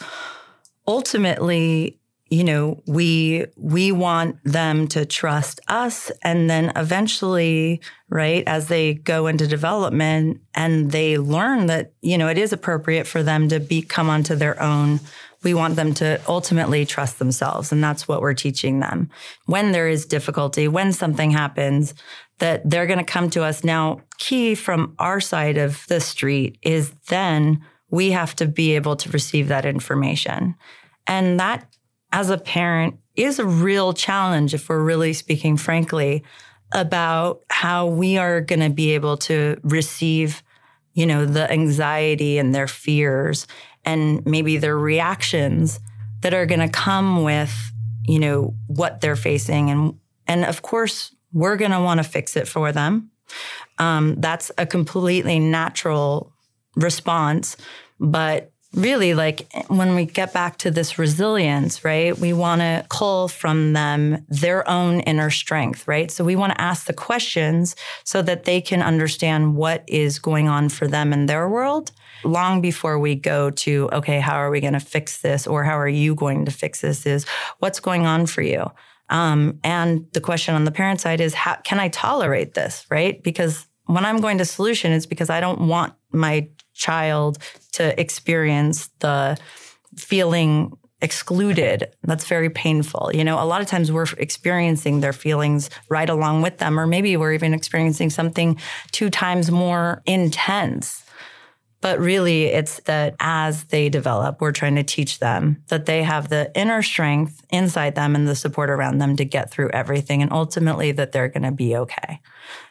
ultimately, 0.87 1.96
you 2.29 2.43
know 2.43 2.81
we 2.87 3.45
we 3.55 3.91
want 3.91 4.37
them 4.43 4.87
to 4.87 5.05
trust 5.05 5.59
us 5.67 6.11
and 6.21 6.49
then 6.49 6.71
eventually 6.75 7.81
right 8.09 8.43
as 8.47 8.67
they 8.67 8.93
go 8.93 9.27
into 9.27 9.47
development 9.47 10.41
and 10.53 10.91
they 10.91 11.17
learn 11.17 11.67
that 11.67 11.93
you 12.01 12.17
know 12.17 12.27
it 12.27 12.37
is 12.37 12.53
appropriate 12.53 13.07
for 13.07 13.23
them 13.23 13.47
to 13.47 13.59
be 13.59 13.81
come 13.81 14.09
onto 14.09 14.35
their 14.35 14.61
own 14.61 14.99
we 15.43 15.53
want 15.53 15.75
them 15.75 15.93
to 15.93 16.19
ultimately 16.27 16.85
trust 16.85 17.19
themselves. 17.19 17.71
And 17.71 17.83
that's 17.83 18.07
what 18.07 18.21
we're 18.21 18.33
teaching 18.33 18.79
them. 18.79 19.09
When 19.45 19.71
there 19.71 19.87
is 19.87 20.05
difficulty 20.05 20.67
when 20.67 20.91
something 20.91 21.31
happens 21.31 21.93
that 22.39 22.69
they're 22.69 22.87
going 22.87 22.99
to 22.99 23.05
come 23.05 23.29
to 23.31 23.43
us. 23.43 23.63
Now 23.63 24.01
key 24.17 24.55
from 24.55 24.95
our 24.99 25.19
side 25.19 25.57
of 25.57 25.85
the 25.87 25.99
street 25.99 26.57
is 26.61 26.91
then 27.07 27.63
we 27.89 28.11
have 28.11 28.35
to 28.35 28.45
be 28.45 28.75
able 28.75 28.95
to 28.97 29.09
receive 29.09 29.47
that 29.47 29.65
information. 29.65 30.55
And 31.07 31.39
that 31.39 31.67
as 32.11 32.29
a 32.29 32.37
parent 32.37 32.97
is 33.15 33.39
a 33.39 33.45
real 33.45 33.93
challenge 33.93 34.53
if 34.53 34.69
we're 34.69 34.83
really 34.83 35.13
speaking 35.13 35.57
frankly 35.57 36.23
about 36.73 37.41
how 37.49 37.87
we 37.87 38.17
are 38.17 38.41
going 38.41 38.59
to 38.59 38.69
be 38.69 38.91
able 38.91 39.17
to 39.17 39.57
receive 39.63 40.43
you 40.93 41.05
know 41.05 41.25
the 41.25 41.49
anxiety 41.51 42.37
and 42.37 42.53
their 42.53 42.67
fears 42.67 43.47
and 43.85 44.25
maybe 44.25 44.57
their 44.57 44.77
reactions 44.77 45.79
that 46.21 46.33
are 46.33 46.45
going 46.45 46.59
to 46.59 46.69
come 46.69 47.23
with 47.23 47.71
you 48.07 48.19
know 48.19 48.53
what 48.67 49.01
they're 49.01 49.15
facing 49.15 49.69
and 49.69 49.99
and 50.27 50.45
of 50.45 50.61
course 50.61 51.15
we're 51.33 51.57
going 51.57 51.71
to 51.71 51.79
want 51.79 51.99
to 51.99 52.03
fix 52.03 52.35
it 52.35 52.47
for 52.47 52.71
them 52.71 53.11
Um, 53.79 54.15
that's 54.19 54.51
a 54.57 54.65
completely 54.65 55.39
natural 55.39 56.33
response. 56.75 57.57
But 57.99 58.51
really, 58.77 59.13
like 59.13 59.51
when 59.67 59.95
we 59.95 60.05
get 60.05 60.33
back 60.33 60.57
to 60.59 60.71
this 60.71 60.99
resilience, 60.99 61.83
right, 61.83 62.17
we 62.17 62.31
want 62.31 62.61
to 62.61 62.85
cull 62.89 63.27
from 63.27 63.73
them 63.73 64.25
their 64.29 64.67
own 64.69 64.99
inner 65.01 65.29
strength, 65.29 65.87
right? 65.87 66.11
So 66.11 66.23
we 66.23 66.35
want 66.35 66.53
to 66.53 66.61
ask 66.61 66.85
the 66.85 66.93
questions 66.93 67.75
so 68.03 68.21
that 68.21 68.43
they 68.45 68.61
can 68.61 68.81
understand 68.81 69.55
what 69.55 69.83
is 69.87 70.19
going 70.19 70.47
on 70.47 70.69
for 70.69 70.87
them 70.87 71.11
in 71.11 71.25
their 71.25 71.49
world 71.49 71.91
long 72.23 72.61
before 72.61 72.99
we 72.99 73.15
go 73.15 73.49
to, 73.49 73.89
okay, 73.91 74.19
how 74.19 74.35
are 74.35 74.49
we 74.49 74.61
going 74.61 74.73
to 74.73 74.79
fix 74.79 75.21
this? 75.21 75.47
Or 75.47 75.63
how 75.63 75.77
are 75.77 75.87
you 75.87 76.15
going 76.15 76.45
to 76.45 76.51
fix 76.51 76.81
this? 76.81 77.05
Is 77.05 77.25
what's 77.59 77.79
going 77.79 78.05
on 78.05 78.25
for 78.27 78.41
you? 78.41 78.71
Um, 79.09 79.59
and 79.63 80.05
the 80.13 80.21
question 80.21 80.53
on 80.53 80.65
the 80.65 80.71
parent 80.71 81.01
side 81.01 81.21
is, 81.21 81.33
how 81.33 81.55
can 81.63 81.79
I 81.79 81.89
tolerate 81.89 82.53
this? 82.53 82.85
Right? 82.89 83.21
Because 83.23 83.65
when 83.85 84.05
I'm 84.05 84.19
going 84.19 84.37
to 84.39 84.45
solution, 84.45 84.91
it's 84.91 85.05
because 85.05 85.29
I 85.29 85.39
don't 85.39 85.61
want 85.67 85.93
my 86.11 86.49
child 86.77 87.39
to 87.73 87.99
experience 87.99 88.89
the 88.99 89.37
feeling 89.95 90.71
excluded. 91.01 91.93
That's 92.03 92.25
very 92.25 92.49
painful. 92.49 93.11
You 93.13 93.23
know, 93.23 93.41
a 93.41 93.45
lot 93.45 93.61
of 93.61 93.67
times 93.67 93.91
we're 93.91 94.07
experiencing 94.17 94.99
their 94.99 95.13
feelings 95.13 95.69
right 95.89 96.09
along 96.09 96.41
with 96.41 96.57
them, 96.57 96.79
or 96.79 96.87
maybe 96.87 97.15
we're 97.17 97.33
even 97.33 97.53
experiencing 97.53 98.09
something 98.09 98.59
two 98.91 99.09
times 99.09 99.51
more 99.51 100.01
intense. 100.05 101.03
But 101.79 101.99
really, 101.99 102.45
it's 102.45 102.79
that 102.85 103.15
as 103.19 103.65
they 103.65 103.89
develop, 103.89 104.41
we're 104.41 104.51
trying 104.51 104.75
to 104.75 104.83
teach 104.83 105.19
them 105.19 105.63
that 105.67 105.85
they 105.85 106.01
have 106.01 106.29
the 106.29 106.51
inner 106.55 106.81
strength 106.81 107.45
inside 107.51 107.93
them 107.93 108.15
and 108.15 108.27
the 108.27 108.35
support 108.35 108.71
around 108.71 108.97
them 108.97 109.15
to 109.17 109.25
get 109.25 109.51
through 109.51 109.69
everything, 109.69 110.23
and 110.23 110.33
ultimately 110.33 110.91
that 110.93 111.11
they're 111.11 111.29
going 111.29 111.43
to 111.43 111.51
be 111.51 111.75
okay. 111.75 112.19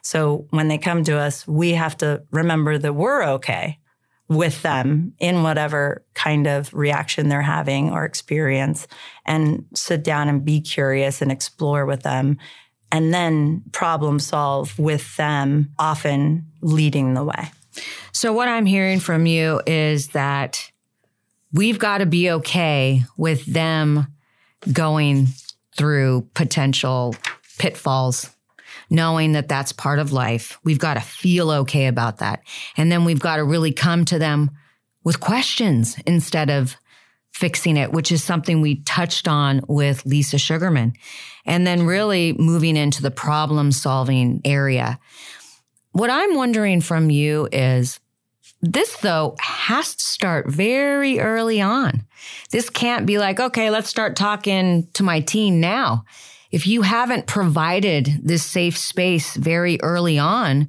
So 0.02 0.48
when 0.50 0.66
they 0.66 0.78
come 0.78 1.04
to 1.04 1.16
us, 1.16 1.46
we 1.46 1.72
have 1.72 1.96
to 1.98 2.24
remember 2.32 2.76
that 2.78 2.94
we're 2.94 3.22
okay 3.34 3.78
with 4.28 4.62
them 4.62 5.12
in 5.18 5.42
whatever 5.42 6.04
kind 6.14 6.46
of 6.46 6.72
reaction 6.74 7.28
they're 7.28 7.42
having 7.42 7.90
or 7.90 8.04
experience, 8.04 8.88
and 9.24 9.64
sit 9.74 10.02
down 10.02 10.28
and 10.28 10.44
be 10.44 10.60
curious 10.60 11.22
and 11.22 11.30
explore 11.30 11.86
with 11.86 12.02
them. 12.02 12.38
And 12.92 13.12
then 13.12 13.62
problem 13.72 14.18
solve 14.18 14.78
with 14.78 15.16
them, 15.16 15.72
often 15.78 16.46
leading 16.60 17.14
the 17.14 17.24
way. 17.24 17.50
So, 18.12 18.32
what 18.32 18.48
I'm 18.48 18.66
hearing 18.66 19.00
from 19.00 19.26
you 19.26 19.60
is 19.66 20.08
that 20.08 20.70
we've 21.52 21.78
got 21.78 21.98
to 21.98 22.06
be 22.06 22.30
okay 22.30 23.02
with 23.16 23.44
them 23.46 24.06
going 24.72 25.28
through 25.76 26.28
potential 26.34 27.14
pitfalls, 27.58 28.30
knowing 28.90 29.32
that 29.32 29.48
that's 29.48 29.72
part 29.72 29.98
of 29.98 30.12
life. 30.12 30.58
We've 30.64 30.78
got 30.78 30.94
to 30.94 31.00
feel 31.00 31.50
okay 31.50 31.86
about 31.86 32.18
that. 32.18 32.40
And 32.76 32.90
then 32.90 33.04
we've 33.04 33.20
got 33.20 33.36
to 33.36 33.44
really 33.44 33.72
come 33.72 34.04
to 34.06 34.18
them 34.18 34.50
with 35.04 35.20
questions 35.20 35.96
instead 36.06 36.50
of 36.50 36.76
fixing 37.32 37.76
it, 37.76 37.92
which 37.92 38.10
is 38.10 38.24
something 38.24 38.60
we 38.60 38.82
touched 38.82 39.28
on 39.28 39.60
with 39.68 40.06
Lisa 40.06 40.38
Sugarman. 40.38 40.94
And 41.44 41.66
then 41.66 41.86
really 41.86 42.32
moving 42.32 42.76
into 42.76 43.02
the 43.02 43.10
problem 43.10 43.72
solving 43.72 44.40
area. 44.44 44.98
What 45.92 46.10
I'm 46.10 46.34
wondering 46.34 46.80
from 46.80 47.10
you 47.10 47.48
is 47.52 48.00
this, 48.62 48.96
though, 48.98 49.36
has 49.38 49.94
to 49.94 50.04
start 50.04 50.48
very 50.48 51.20
early 51.20 51.60
on. 51.60 52.04
This 52.50 52.70
can't 52.70 53.06
be 53.06 53.18
like, 53.18 53.38
okay, 53.38 53.70
let's 53.70 53.88
start 53.88 54.16
talking 54.16 54.88
to 54.94 55.02
my 55.02 55.20
teen 55.20 55.60
now. 55.60 56.04
If 56.50 56.66
you 56.66 56.82
haven't 56.82 57.26
provided 57.26 58.20
this 58.22 58.44
safe 58.44 58.78
space 58.78 59.36
very 59.36 59.80
early 59.82 60.18
on, 60.18 60.68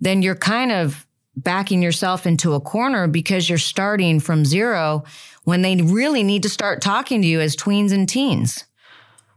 then 0.00 0.22
you're 0.22 0.36
kind 0.36 0.72
of 0.72 1.06
backing 1.36 1.82
yourself 1.82 2.26
into 2.26 2.54
a 2.54 2.60
corner 2.60 3.06
because 3.06 3.48
you're 3.48 3.58
starting 3.58 4.20
from 4.20 4.44
zero 4.44 5.04
when 5.44 5.62
they 5.62 5.76
really 5.76 6.22
need 6.22 6.42
to 6.42 6.48
start 6.48 6.82
talking 6.82 7.22
to 7.22 7.28
you 7.28 7.40
as 7.40 7.56
tweens 7.56 7.92
and 7.92 8.08
teens. 8.08 8.64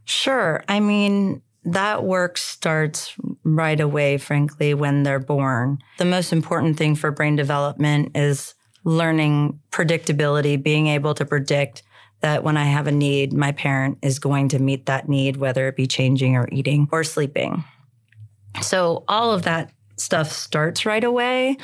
Sure. 0.05 0.63
I 0.67 0.79
mean, 0.79 1.41
that 1.63 2.03
work 2.03 2.37
starts 2.37 3.15
right 3.43 3.79
away, 3.79 4.17
frankly, 4.17 4.73
when 4.73 5.03
they're 5.03 5.19
born. 5.19 5.79
The 5.99 6.05
most 6.05 6.33
important 6.33 6.77
thing 6.77 6.95
for 6.95 7.11
brain 7.11 7.35
development 7.35 8.17
is 8.17 8.55
learning 8.83 9.59
predictability, 9.71 10.61
being 10.61 10.87
able 10.87 11.13
to 11.13 11.25
predict 11.25 11.83
that 12.21 12.43
when 12.43 12.57
I 12.57 12.65
have 12.65 12.87
a 12.87 12.91
need, 12.91 13.33
my 13.33 13.51
parent 13.51 13.97
is 14.01 14.19
going 14.19 14.49
to 14.49 14.59
meet 14.59 14.85
that 14.85 15.09
need, 15.09 15.37
whether 15.37 15.67
it 15.67 15.75
be 15.75 15.87
changing 15.87 16.35
or 16.35 16.47
eating 16.51 16.87
or 16.91 17.03
sleeping. 17.03 17.63
So 18.61 19.03
all 19.07 19.31
of 19.31 19.43
that 19.43 19.71
stuff 19.97 20.31
starts 20.31 20.85
right 20.85 21.03
away. 21.03 21.57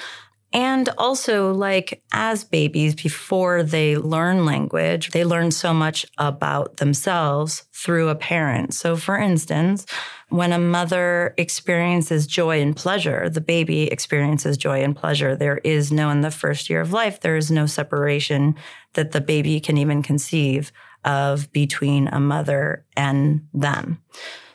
And 0.54 0.90
also, 0.98 1.54
like 1.54 2.02
as 2.14 2.44
babies, 2.44 2.96
before 2.96 3.64
they 3.64 3.98
learn 3.98 4.46
language, 4.46 5.10
they 5.12 5.26
learn 5.26 5.52
so 5.52 5.74
much 5.74 6.06
about 6.18 6.78
themselves 6.78 7.64
through 7.74 8.10
a 8.10 8.16
parent. 8.16 8.74
So, 8.74 8.96
for 8.96 9.18
instance, 9.18 9.86
when 10.30 10.52
a 10.52 10.60
mother 10.60 11.34
experiences 11.38 12.28
joy 12.28 12.62
and 12.62 12.76
pleasure, 12.76 13.30
the 13.30 13.42
baby 13.42 13.84
experiences 13.84 14.58
joy 14.58 14.84
and 14.84 14.96
pleasure. 14.96 15.36
There 15.36 15.60
is 15.60 15.92
no, 15.92 16.10
in 16.10 16.22
the 16.22 16.32
first 16.32 16.70
year 16.70 16.82
of 16.82 16.92
life, 16.92 17.22
there 17.22 17.38
is 17.38 17.50
no 17.50 17.66
separation 17.66 18.56
that 18.94 19.12
the 19.12 19.22
baby 19.22 19.60
can 19.60 19.78
even 19.78 20.02
conceive 20.02 20.72
of 21.06 21.52
between 21.54 22.08
a 22.10 22.20
mother 22.20 22.86
and 22.96 23.48
them. 23.54 24.02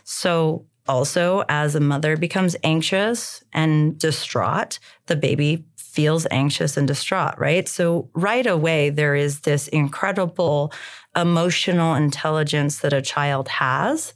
So, 0.05 0.67
also, 0.89 1.45
as 1.49 1.77
a 1.77 1.81
mother 1.81 2.17
becomes 2.17 2.57
anxious 2.65 3.45
and 3.53 3.97
distraught, 3.99 4.81
the 5.07 5.15
baby 5.15 5.65
feels 5.77 6.27
anxious 6.31 6.77
and 6.77 6.89
distraught, 6.89 7.39
right? 7.39 7.69
So, 7.69 8.11
right 8.15 8.47
away, 8.47 8.91
there 8.91 9.15
is 9.15 9.41
this 9.41 9.69
incredible 9.69 10.73
emotional 11.15 11.95
intelligence 11.95 12.79
that 12.81 12.93
a 12.93 13.01
child 13.01 13.49
has. 13.49 14.13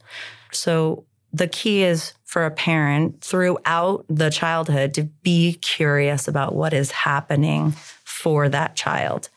So, 0.52 1.04
the 1.36 1.46
key 1.46 1.82
is 1.82 2.14
for 2.24 2.46
a 2.46 2.50
parent 2.50 3.22
throughout 3.22 4.06
the 4.08 4.30
childhood 4.30 4.94
to 4.94 5.04
be 5.22 5.54
curious 5.60 6.26
about 6.26 6.54
what 6.54 6.72
is 6.72 6.90
happening 6.90 7.72
for 8.04 8.48
that 8.48 8.74
child 8.74 9.28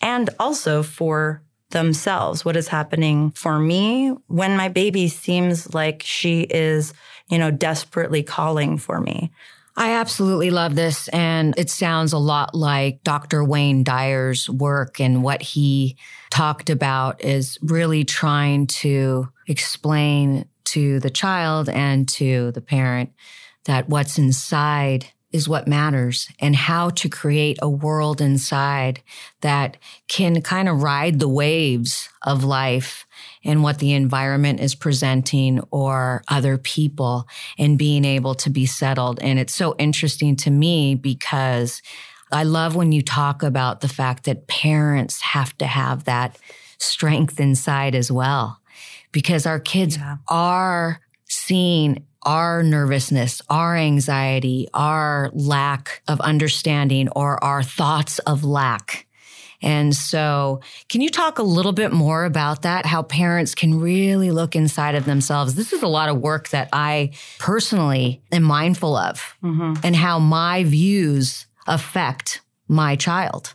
and 0.00 0.30
also 0.38 0.82
for 0.82 1.42
themselves 1.70 2.44
what 2.44 2.56
is 2.56 2.68
happening 2.68 3.30
for 3.32 3.58
me 3.58 4.10
when 4.28 4.56
my 4.56 4.68
baby 4.68 5.08
seems 5.08 5.74
like 5.74 6.02
she 6.04 6.42
is 6.42 6.94
you 7.28 7.38
know 7.38 7.50
desperately 7.50 8.22
calling 8.22 8.78
for 8.78 9.00
me 9.00 9.30
I 9.80 9.92
absolutely 9.92 10.50
love 10.50 10.74
this. 10.74 11.06
And 11.06 11.56
it 11.56 11.70
sounds 11.70 12.12
a 12.12 12.18
lot 12.18 12.52
like 12.52 13.04
Dr. 13.04 13.44
Wayne 13.44 13.84
Dyer's 13.84 14.50
work 14.50 14.98
and 14.98 15.22
what 15.22 15.40
he 15.40 15.96
talked 16.30 16.68
about 16.68 17.22
is 17.24 17.58
really 17.62 18.02
trying 18.02 18.66
to 18.66 19.28
explain 19.46 20.48
to 20.68 21.00
the 21.00 21.10
child 21.10 21.68
and 21.68 22.08
to 22.08 22.52
the 22.52 22.60
parent 22.60 23.12
that 23.64 23.88
what's 23.88 24.18
inside 24.18 25.06
is 25.30 25.48
what 25.48 25.68
matters 25.68 26.28
and 26.38 26.56
how 26.56 26.88
to 26.88 27.08
create 27.08 27.58
a 27.60 27.68
world 27.68 28.20
inside 28.20 29.02
that 29.42 29.76
can 30.08 30.40
kind 30.40 30.68
of 30.68 30.82
ride 30.82 31.18
the 31.18 31.28
waves 31.28 32.08
of 32.22 32.44
life 32.44 33.06
and 33.44 33.62
what 33.62 33.78
the 33.78 33.92
environment 33.92 34.58
is 34.58 34.74
presenting 34.74 35.60
or 35.70 36.22
other 36.28 36.56
people 36.56 37.28
and 37.58 37.78
being 37.78 38.06
able 38.06 38.34
to 38.34 38.48
be 38.48 38.64
settled. 38.64 39.20
And 39.20 39.38
it's 39.38 39.54
so 39.54 39.74
interesting 39.78 40.34
to 40.36 40.50
me 40.50 40.94
because 40.94 41.82
I 42.32 42.44
love 42.44 42.74
when 42.74 42.92
you 42.92 43.02
talk 43.02 43.42
about 43.42 43.80
the 43.80 43.88
fact 43.88 44.24
that 44.24 44.48
parents 44.48 45.20
have 45.20 45.56
to 45.58 45.66
have 45.66 46.04
that 46.04 46.38
strength 46.78 47.38
inside 47.38 47.94
as 47.94 48.10
well 48.10 48.57
because 49.12 49.46
our 49.46 49.60
kids 49.60 49.96
yeah. 49.96 50.16
are 50.28 51.00
seeing 51.28 52.04
our 52.22 52.62
nervousness, 52.62 53.40
our 53.48 53.76
anxiety, 53.76 54.68
our 54.74 55.30
lack 55.32 56.02
of 56.08 56.20
understanding, 56.20 57.08
or 57.10 57.42
our 57.42 57.62
thoughts 57.62 58.18
of 58.20 58.44
lack. 58.44 59.06
And 59.60 59.94
so, 59.94 60.60
can 60.88 61.00
you 61.00 61.08
talk 61.08 61.38
a 61.38 61.42
little 61.42 61.72
bit 61.72 61.92
more 61.92 62.24
about 62.24 62.62
that? 62.62 62.86
How 62.86 63.02
parents 63.02 63.54
can 63.54 63.80
really 63.80 64.30
look 64.30 64.54
inside 64.54 64.94
of 64.94 65.04
themselves? 65.04 65.54
This 65.54 65.72
is 65.72 65.82
a 65.82 65.88
lot 65.88 66.08
of 66.08 66.18
work 66.18 66.50
that 66.50 66.68
I 66.72 67.10
personally 67.38 68.22
am 68.30 68.44
mindful 68.44 68.96
of, 68.96 69.34
mm-hmm. 69.42 69.74
and 69.82 69.96
how 69.96 70.20
my 70.20 70.62
views 70.62 71.46
affect 71.66 72.40
my 72.68 72.94
child. 72.94 73.54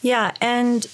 Yeah. 0.00 0.32
And 0.40 0.86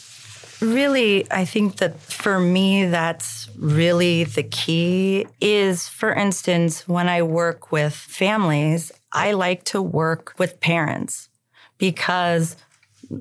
Really, 0.61 1.31
I 1.31 1.46
think 1.46 1.77
that 1.77 1.99
for 2.01 2.38
me, 2.38 2.85
that's 2.85 3.49
really 3.57 4.25
the 4.25 4.42
key 4.42 5.27
is, 5.40 5.88
for 5.88 6.12
instance, 6.12 6.87
when 6.87 7.09
I 7.09 7.23
work 7.23 7.73
with 7.73 7.94
families, 7.94 8.92
I 9.11 9.33
like 9.33 9.64
to 9.64 9.81
work 9.81 10.35
with 10.38 10.61
parents 10.61 11.31
because, 11.79 12.57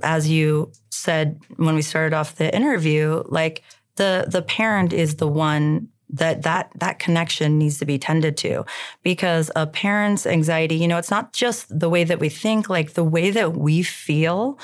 as 0.04 0.28
you 0.30 0.73
said 0.89 1.39
when 1.56 1.75
we 1.75 1.82
started 1.82 2.13
off 2.13 2.36
the 2.36 2.54
interview, 2.54 3.23
like 3.28 3.63
the, 3.95 4.25
the 4.28 4.41
parent 4.41 4.91
is 4.91 5.15
the 5.15 5.28
one 5.28 5.88
that 6.12 6.41
that 6.41 6.71
that 6.80 6.97
connection 6.97 7.60
needs 7.60 7.78
to 7.78 7.86
be 7.86 7.99
tended 7.99 8.36
to 8.36 8.65
because 9.04 9.52
a 9.56 9.67
parent's 9.67 10.25
anxiety 10.25 10.73
you 10.73 10.88
know 10.88 10.97
it's 10.97 11.12
not 11.12 11.34
just 11.34 11.67
the 11.69 11.88
way 11.88 12.04
that 12.04 12.19
we 12.19 12.30
think 12.30 12.67
like 12.67 12.93
the 12.93 13.04
way 13.04 13.30
that 13.30 13.56
we 13.56 13.84
feel 13.84 14.58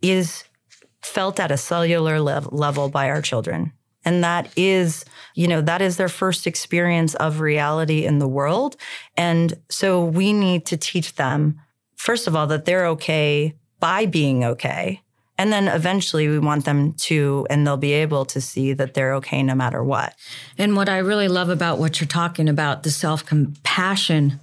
is 0.00 0.44
felt 1.06 1.40
at 1.40 1.50
a 1.50 1.56
cellular 1.56 2.20
lev- 2.20 2.52
level 2.52 2.88
by 2.88 3.08
our 3.08 3.22
children. 3.22 3.72
And 4.04 4.22
that 4.22 4.48
is 4.56 5.04
you 5.34 5.48
know 5.48 5.60
that 5.60 5.82
is 5.82 5.96
their 5.96 6.08
first 6.08 6.46
experience 6.46 7.14
of 7.16 7.40
reality 7.40 8.04
in 8.04 8.18
the 8.18 8.28
world. 8.28 8.76
And 9.16 9.54
so 9.68 10.04
we 10.04 10.32
need 10.32 10.66
to 10.66 10.76
teach 10.76 11.14
them 11.14 11.60
first 11.96 12.26
of 12.26 12.36
all 12.36 12.46
that 12.46 12.64
they're 12.64 12.86
okay 12.86 13.54
by 13.80 14.06
being 14.06 14.44
okay. 14.44 15.02
And 15.38 15.52
then 15.52 15.68
eventually 15.68 16.28
we 16.28 16.38
want 16.38 16.64
them 16.64 16.94
to, 16.94 17.46
and 17.50 17.66
they'll 17.66 17.76
be 17.76 17.92
able 17.92 18.24
to 18.26 18.40
see 18.40 18.72
that 18.72 18.94
they're 18.94 19.14
okay 19.16 19.42
no 19.42 19.54
matter 19.54 19.84
what. 19.84 20.14
And 20.56 20.76
what 20.76 20.88
I 20.88 20.98
really 20.98 21.28
love 21.28 21.50
about 21.50 21.78
what 21.78 22.00
you're 22.00 22.08
talking 22.08 22.48
about, 22.48 22.84
the 22.84 22.90
self 22.90 23.24
compassion 23.24 24.40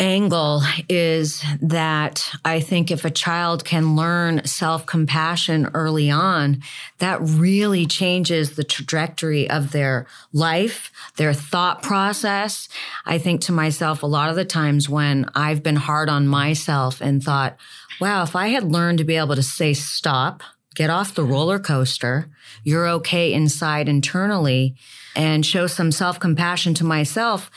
angle, 0.00 0.62
is 0.88 1.44
that 1.62 2.28
I 2.44 2.60
think 2.60 2.90
if 2.90 3.04
a 3.04 3.10
child 3.10 3.64
can 3.64 3.96
learn 3.96 4.44
self 4.44 4.86
compassion 4.86 5.70
early 5.74 6.10
on, 6.10 6.62
that 6.98 7.20
really 7.20 7.86
changes 7.86 8.56
the 8.56 8.64
trajectory 8.64 9.48
of 9.48 9.72
their 9.72 10.06
life, 10.32 10.90
their 11.16 11.32
thought 11.32 11.82
process. 11.82 12.68
I 13.06 13.18
think 13.18 13.40
to 13.42 13.52
myself 13.52 14.02
a 14.02 14.06
lot 14.06 14.30
of 14.30 14.36
the 14.36 14.44
times 14.44 14.88
when 14.88 15.26
I've 15.34 15.62
been 15.62 15.76
hard 15.76 16.08
on 16.08 16.26
myself 16.26 17.00
and 17.00 17.22
thought, 17.22 17.56
wow, 18.00 18.22
if 18.22 18.34
I 18.34 18.48
had 18.48 18.64
learned 18.64 18.98
to 18.98 19.04
be 19.04 19.16
able 19.16 19.36
to 19.36 19.42
say 19.42 19.74
stop, 19.74 20.42
get 20.74 20.90
off 20.90 21.14
the 21.14 21.24
roller 21.24 21.58
coaster, 21.58 22.28
you're 22.64 22.88
okay 22.88 23.32
inside 23.32 23.88
internally, 23.88 24.74
and 25.14 25.46
show 25.46 25.66
some 25.66 25.92
self 25.92 26.18
compassion 26.18 26.74
to 26.74 26.84
myself, 26.84 27.50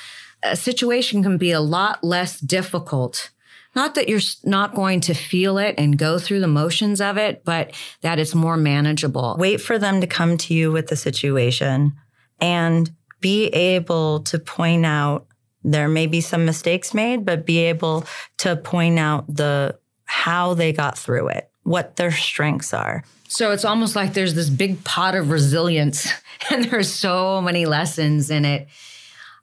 a 0.43 0.55
situation 0.55 1.23
can 1.23 1.37
be 1.37 1.51
a 1.51 1.59
lot 1.59 2.03
less 2.03 2.39
difficult. 2.39 3.29
Not 3.75 3.95
that 3.95 4.09
you're 4.09 4.21
not 4.43 4.73
going 4.73 5.01
to 5.01 5.13
feel 5.13 5.57
it 5.57 5.75
and 5.77 5.97
go 5.97 6.17
through 6.17 6.39
the 6.39 6.47
motions 6.47 6.99
of 6.99 7.17
it, 7.17 7.43
but 7.45 7.71
that 8.01 8.17
it's 8.17 8.33
more 8.33 8.57
manageable. 8.57 9.35
Wait 9.37 9.61
for 9.61 9.77
them 9.77 10.01
to 10.01 10.07
come 10.07 10.37
to 10.37 10.53
you 10.53 10.71
with 10.71 10.87
the 10.87 10.95
situation 10.95 11.93
and 12.39 12.89
be 13.19 13.47
able 13.47 14.21
to 14.21 14.39
point 14.39 14.85
out 14.85 15.27
there 15.63 15.87
may 15.87 16.07
be 16.07 16.21
some 16.21 16.45
mistakes 16.45 16.93
made, 16.93 17.25
but 17.25 17.45
be 17.45 17.59
able 17.59 18.05
to 18.37 18.55
point 18.55 18.97
out 18.97 19.25
the 19.27 19.77
how 20.05 20.53
they 20.53 20.71
got 20.71 20.97
through 20.97 21.27
it, 21.27 21.49
what 21.63 21.97
their 21.97 22.11
strengths 22.11 22.73
are. 22.73 23.03
So 23.27 23.51
it's 23.51 23.65
almost 23.65 23.95
like 23.95 24.13
there's 24.13 24.35
this 24.35 24.49
big 24.49 24.83
pot 24.85 25.13
of 25.13 25.29
resilience, 25.29 26.07
and 26.49 26.65
there's 26.65 26.91
so 26.91 27.41
many 27.41 27.65
lessons 27.65 28.31
in 28.31 28.45
it 28.45 28.67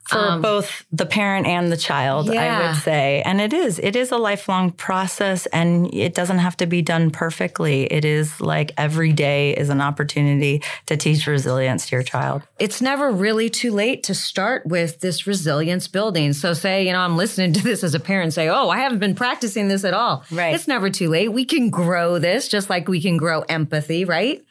for 0.08 0.18
um, 0.18 0.42
both 0.42 0.84
the 0.92 1.06
parent 1.06 1.46
and 1.46 1.72
the 1.72 1.76
child, 1.76 2.32
yeah. 2.32 2.42
I 2.42 2.66
would 2.66 2.76
say. 2.76 3.22
And 3.24 3.40
it 3.40 3.52
is, 3.52 3.78
it 3.78 3.96
is 3.96 4.12
a 4.12 4.18
lifelong 4.18 4.70
process 4.70 5.46
and 5.46 5.92
it 5.94 6.14
doesn't 6.14 6.38
have 6.38 6.56
to 6.58 6.66
be 6.66 6.82
done 6.82 7.10
perfectly. 7.10 7.84
It 7.84 8.04
is 8.04 8.40
like 8.40 8.72
every 8.76 9.12
day 9.12 9.56
is 9.56 9.70
an 9.70 9.80
opportunity 9.80 10.62
to 10.86 10.96
teach 10.96 11.26
resilience 11.26 11.88
to 11.88 11.96
your 11.96 12.02
child. 12.02 12.42
It's 12.58 12.82
never 12.82 13.10
really 13.10 13.48
too 13.48 13.72
late 13.72 14.02
to 14.04 14.14
start 14.14 14.66
with 14.66 15.00
this 15.00 15.26
resilience 15.26 15.88
building. 15.88 16.32
So 16.32 16.52
say, 16.52 16.86
you 16.86 16.92
know, 16.92 17.00
I'm 17.00 17.16
listening 17.16 17.52
to 17.54 17.62
this 17.62 17.82
as 17.82 17.94
a 17.94 18.00
parent 18.00 18.34
say, 18.34 18.48
"Oh, 18.48 18.68
I 18.68 18.78
haven't 18.78 18.98
been 18.98 19.14
practicing 19.14 19.68
this 19.68 19.84
at 19.84 19.94
all 19.94 20.24
right 20.30 20.54
It's 20.54 20.68
never 20.68 20.90
too 20.90 21.08
late. 21.08 21.32
We 21.32 21.44
can 21.44 21.70
grow 21.70 22.18
this 22.18 22.48
just 22.48 22.68
like 22.68 22.88
we 22.88 23.00
can 23.00 23.16
grow 23.16 23.40
empathy, 23.42 24.04
right? 24.04 24.42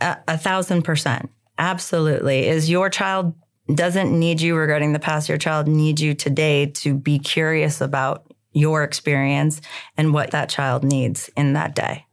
a, 0.00 0.16
a 0.26 0.38
thousand 0.38 0.82
percent. 0.82 1.30
Absolutely. 1.58 2.46
Is 2.46 2.70
your 2.70 2.88
child 2.88 3.34
doesn't 3.72 4.16
need 4.16 4.40
you 4.40 4.56
regarding 4.56 4.92
the 4.92 4.98
past. 4.98 5.28
Your 5.28 5.38
child 5.38 5.68
needs 5.68 6.00
you 6.00 6.14
today 6.14 6.66
to 6.66 6.94
be 6.94 7.18
curious 7.18 7.80
about 7.80 8.32
your 8.52 8.82
experience 8.82 9.60
and 9.96 10.12
what 10.12 10.30
that 10.30 10.48
child 10.48 10.84
needs 10.84 11.30
in 11.36 11.52
that 11.52 11.74
day. 11.74 12.06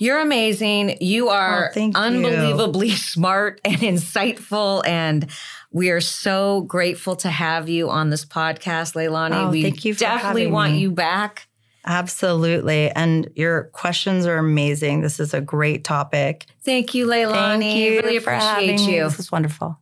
You're 0.00 0.20
amazing. 0.20 0.98
You 1.00 1.28
oh, 1.28 1.32
are 1.32 1.72
oh, 1.76 1.90
unbelievably 1.94 2.88
you. 2.88 2.96
smart 2.96 3.60
and 3.64 3.76
insightful. 3.78 4.86
And 4.86 5.28
we 5.70 5.90
are 5.90 6.00
so 6.00 6.62
grateful 6.62 7.16
to 7.16 7.28
have 7.28 7.68
you 7.68 7.90
on 7.90 8.10
this 8.10 8.24
podcast, 8.24 8.94
Leilani. 8.94 9.46
Oh, 9.46 9.50
we 9.50 9.62
thank 9.62 9.84
you 9.84 9.94
definitely 9.94 10.46
want 10.46 10.72
me. 10.72 10.78
you 10.78 10.92
back. 10.92 11.48
Absolutely. 11.84 12.90
And 12.90 13.30
your 13.34 13.64
questions 13.64 14.26
are 14.26 14.36
amazing. 14.36 15.00
This 15.00 15.20
is 15.20 15.32
a 15.32 15.40
great 15.40 15.84
topic. 15.84 16.46
Thank 16.62 16.94
you, 16.94 17.06
Leilani. 17.06 17.60
Thank 17.60 17.78
you 17.78 18.00
really 18.00 18.16
appreciate 18.16 18.80
you. 18.80 19.04
This 19.04 19.18
is 19.18 19.32
wonderful. 19.32 19.78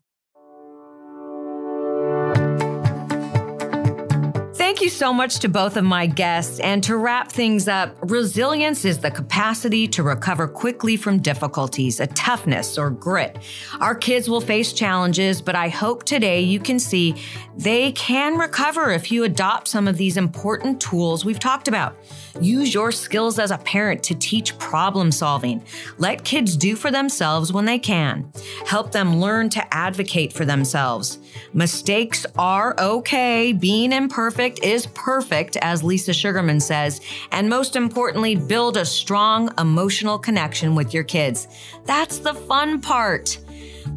Thank 4.76 4.84
you 4.84 4.90
so 4.90 5.10
much 5.10 5.38
to 5.38 5.48
both 5.48 5.78
of 5.78 5.84
my 5.84 6.04
guests. 6.04 6.60
And 6.60 6.84
to 6.84 6.98
wrap 6.98 7.32
things 7.32 7.66
up, 7.66 7.96
resilience 8.02 8.84
is 8.84 8.98
the 8.98 9.10
capacity 9.10 9.88
to 9.88 10.02
recover 10.02 10.46
quickly 10.46 10.98
from 10.98 11.18
difficulties, 11.18 11.98
a 11.98 12.08
toughness 12.08 12.76
or 12.76 12.90
grit. 12.90 13.38
Our 13.80 13.94
kids 13.94 14.28
will 14.28 14.42
face 14.42 14.74
challenges, 14.74 15.40
but 15.40 15.54
I 15.54 15.70
hope 15.70 16.04
today 16.04 16.42
you 16.42 16.60
can 16.60 16.78
see 16.78 17.14
they 17.56 17.92
can 17.92 18.36
recover 18.36 18.90
if 18.90 19.10
you 19.10 19.24
adopt 19.24 19.68
some 19.68 19.88
of 19.88 19.96
these 19.96 20.18
important 20.18 20.78
tools 20.78 21.24
we've 21.24 21.38
talked 21.38 21.68
about. 21.68 21.96
Use 22.38 22.74
your 22.74 22.92
skills 22.92 23.38
as 23.38 23.50
a 23.50 23.56
parent 23.56 24.02
to 24.02 24.14
teach 24.14 24.58
problem 24.58 25.10
solving. 25.10 25.64
Let 25.96 26.22
kids 26.22 26.54
do 26.54 26.76
for 26.76 26.90
themselves 26.90 27.50
when 27.50 27.64
they 27.64 27.78
can. 27.78 28.30
Help 28.66 28.92
them 28.92 29.20
learn 29.20 29.48
to 29.50 29.74
advocate 29.74 30.34
for 30.34 30.44
themselves. 30.44 31.18
Mistakes 31.54 32.26
are 32.36 32.78
okay. 32.78 33.54
Being 33.54 33.92
imperfect 33.92 34.60
is 34.66 34.86
perfect, 34.88 35.56
as 35.58 35.82
Lisa 35.82 36.12
Sugarman 36.12 36.60
says. 36.60 37.00
And 37.30 37.48
most 37.48 37.76
importantly, 37.76 38.34
build 38.34 38.76
a 38.76 38.84
strong 38.84 39.50
emotional 39.58 40.18
connection 40.18 40.74
with 40.74 40.92
your 40.92 41.04
kids. 41.04 41.46
That's 41.84 42.18
the 42.18 42.34
fun 42.34 42.80
part. 42.80 43.38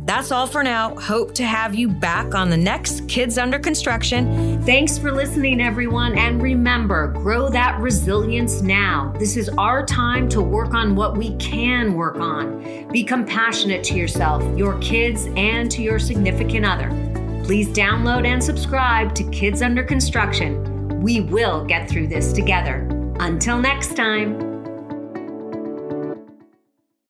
That's 0.06 0.32
all 0.32 0.48
for 0.48 0.64
now. 0.64 0.96
Hope 0.96 1.34
to 1.36 1.44
have 1.44 1.76
you 1.76 1.88
back 1.88 2.36
on 2.36 2.50
the 2.50 2.58
next 2.58 3.08
Kids 3.08 3.38
Under 3.38 3.60
Construction. 3.60 4.62
Thanks 4.64 4.98
for 4.98 5.12
listening, 5.12 5.62
everyone. 5.62 6.18
And 6.18 6.42
remember, 6.42 7.08
grow 7.08 7.50
that 7.50 7.80
resilience 7.80 8.62
now. 8.62 9.14
This 9.18 9.36
is 9.38 9.50
our 9.50 9.86
time 9.86 10.30
to 10.30 10.42
work 10.42 10.74
on 10.74 10.96
what 10.96 11.18
we 11.18 11.36
can 11.38 11.96
work 11.96 12.18
on. 12.18 12.88
Be 12.92 13.04
compassionate 13.04 13.84
to 13.86 13.96
yourself, 13.96 14.44
your 14.58 14.78
kids, 14.80 15.28
and 15.36 15.70
to 15.72 15.82
your 15.82 16.00
significant 16.00 16.66
other. 16.66 17.19
Please 17.50 17.70
download 17.70 18.28
and 18.28 18.44
subscribe 18.44 19.16
to 19.16 19.24
Kids 19.32 19.64
Under 19.64 19.82
Construction. 19.82 21.02
We 21.02 21.22
will 21.22 21.66
get 21.66 21.90
through 21.90 22.06
this 22.06 22.32
together. 22.32 22.88
Until 23.20 23.58
next 23.58 23.96
time. 23.96 24.49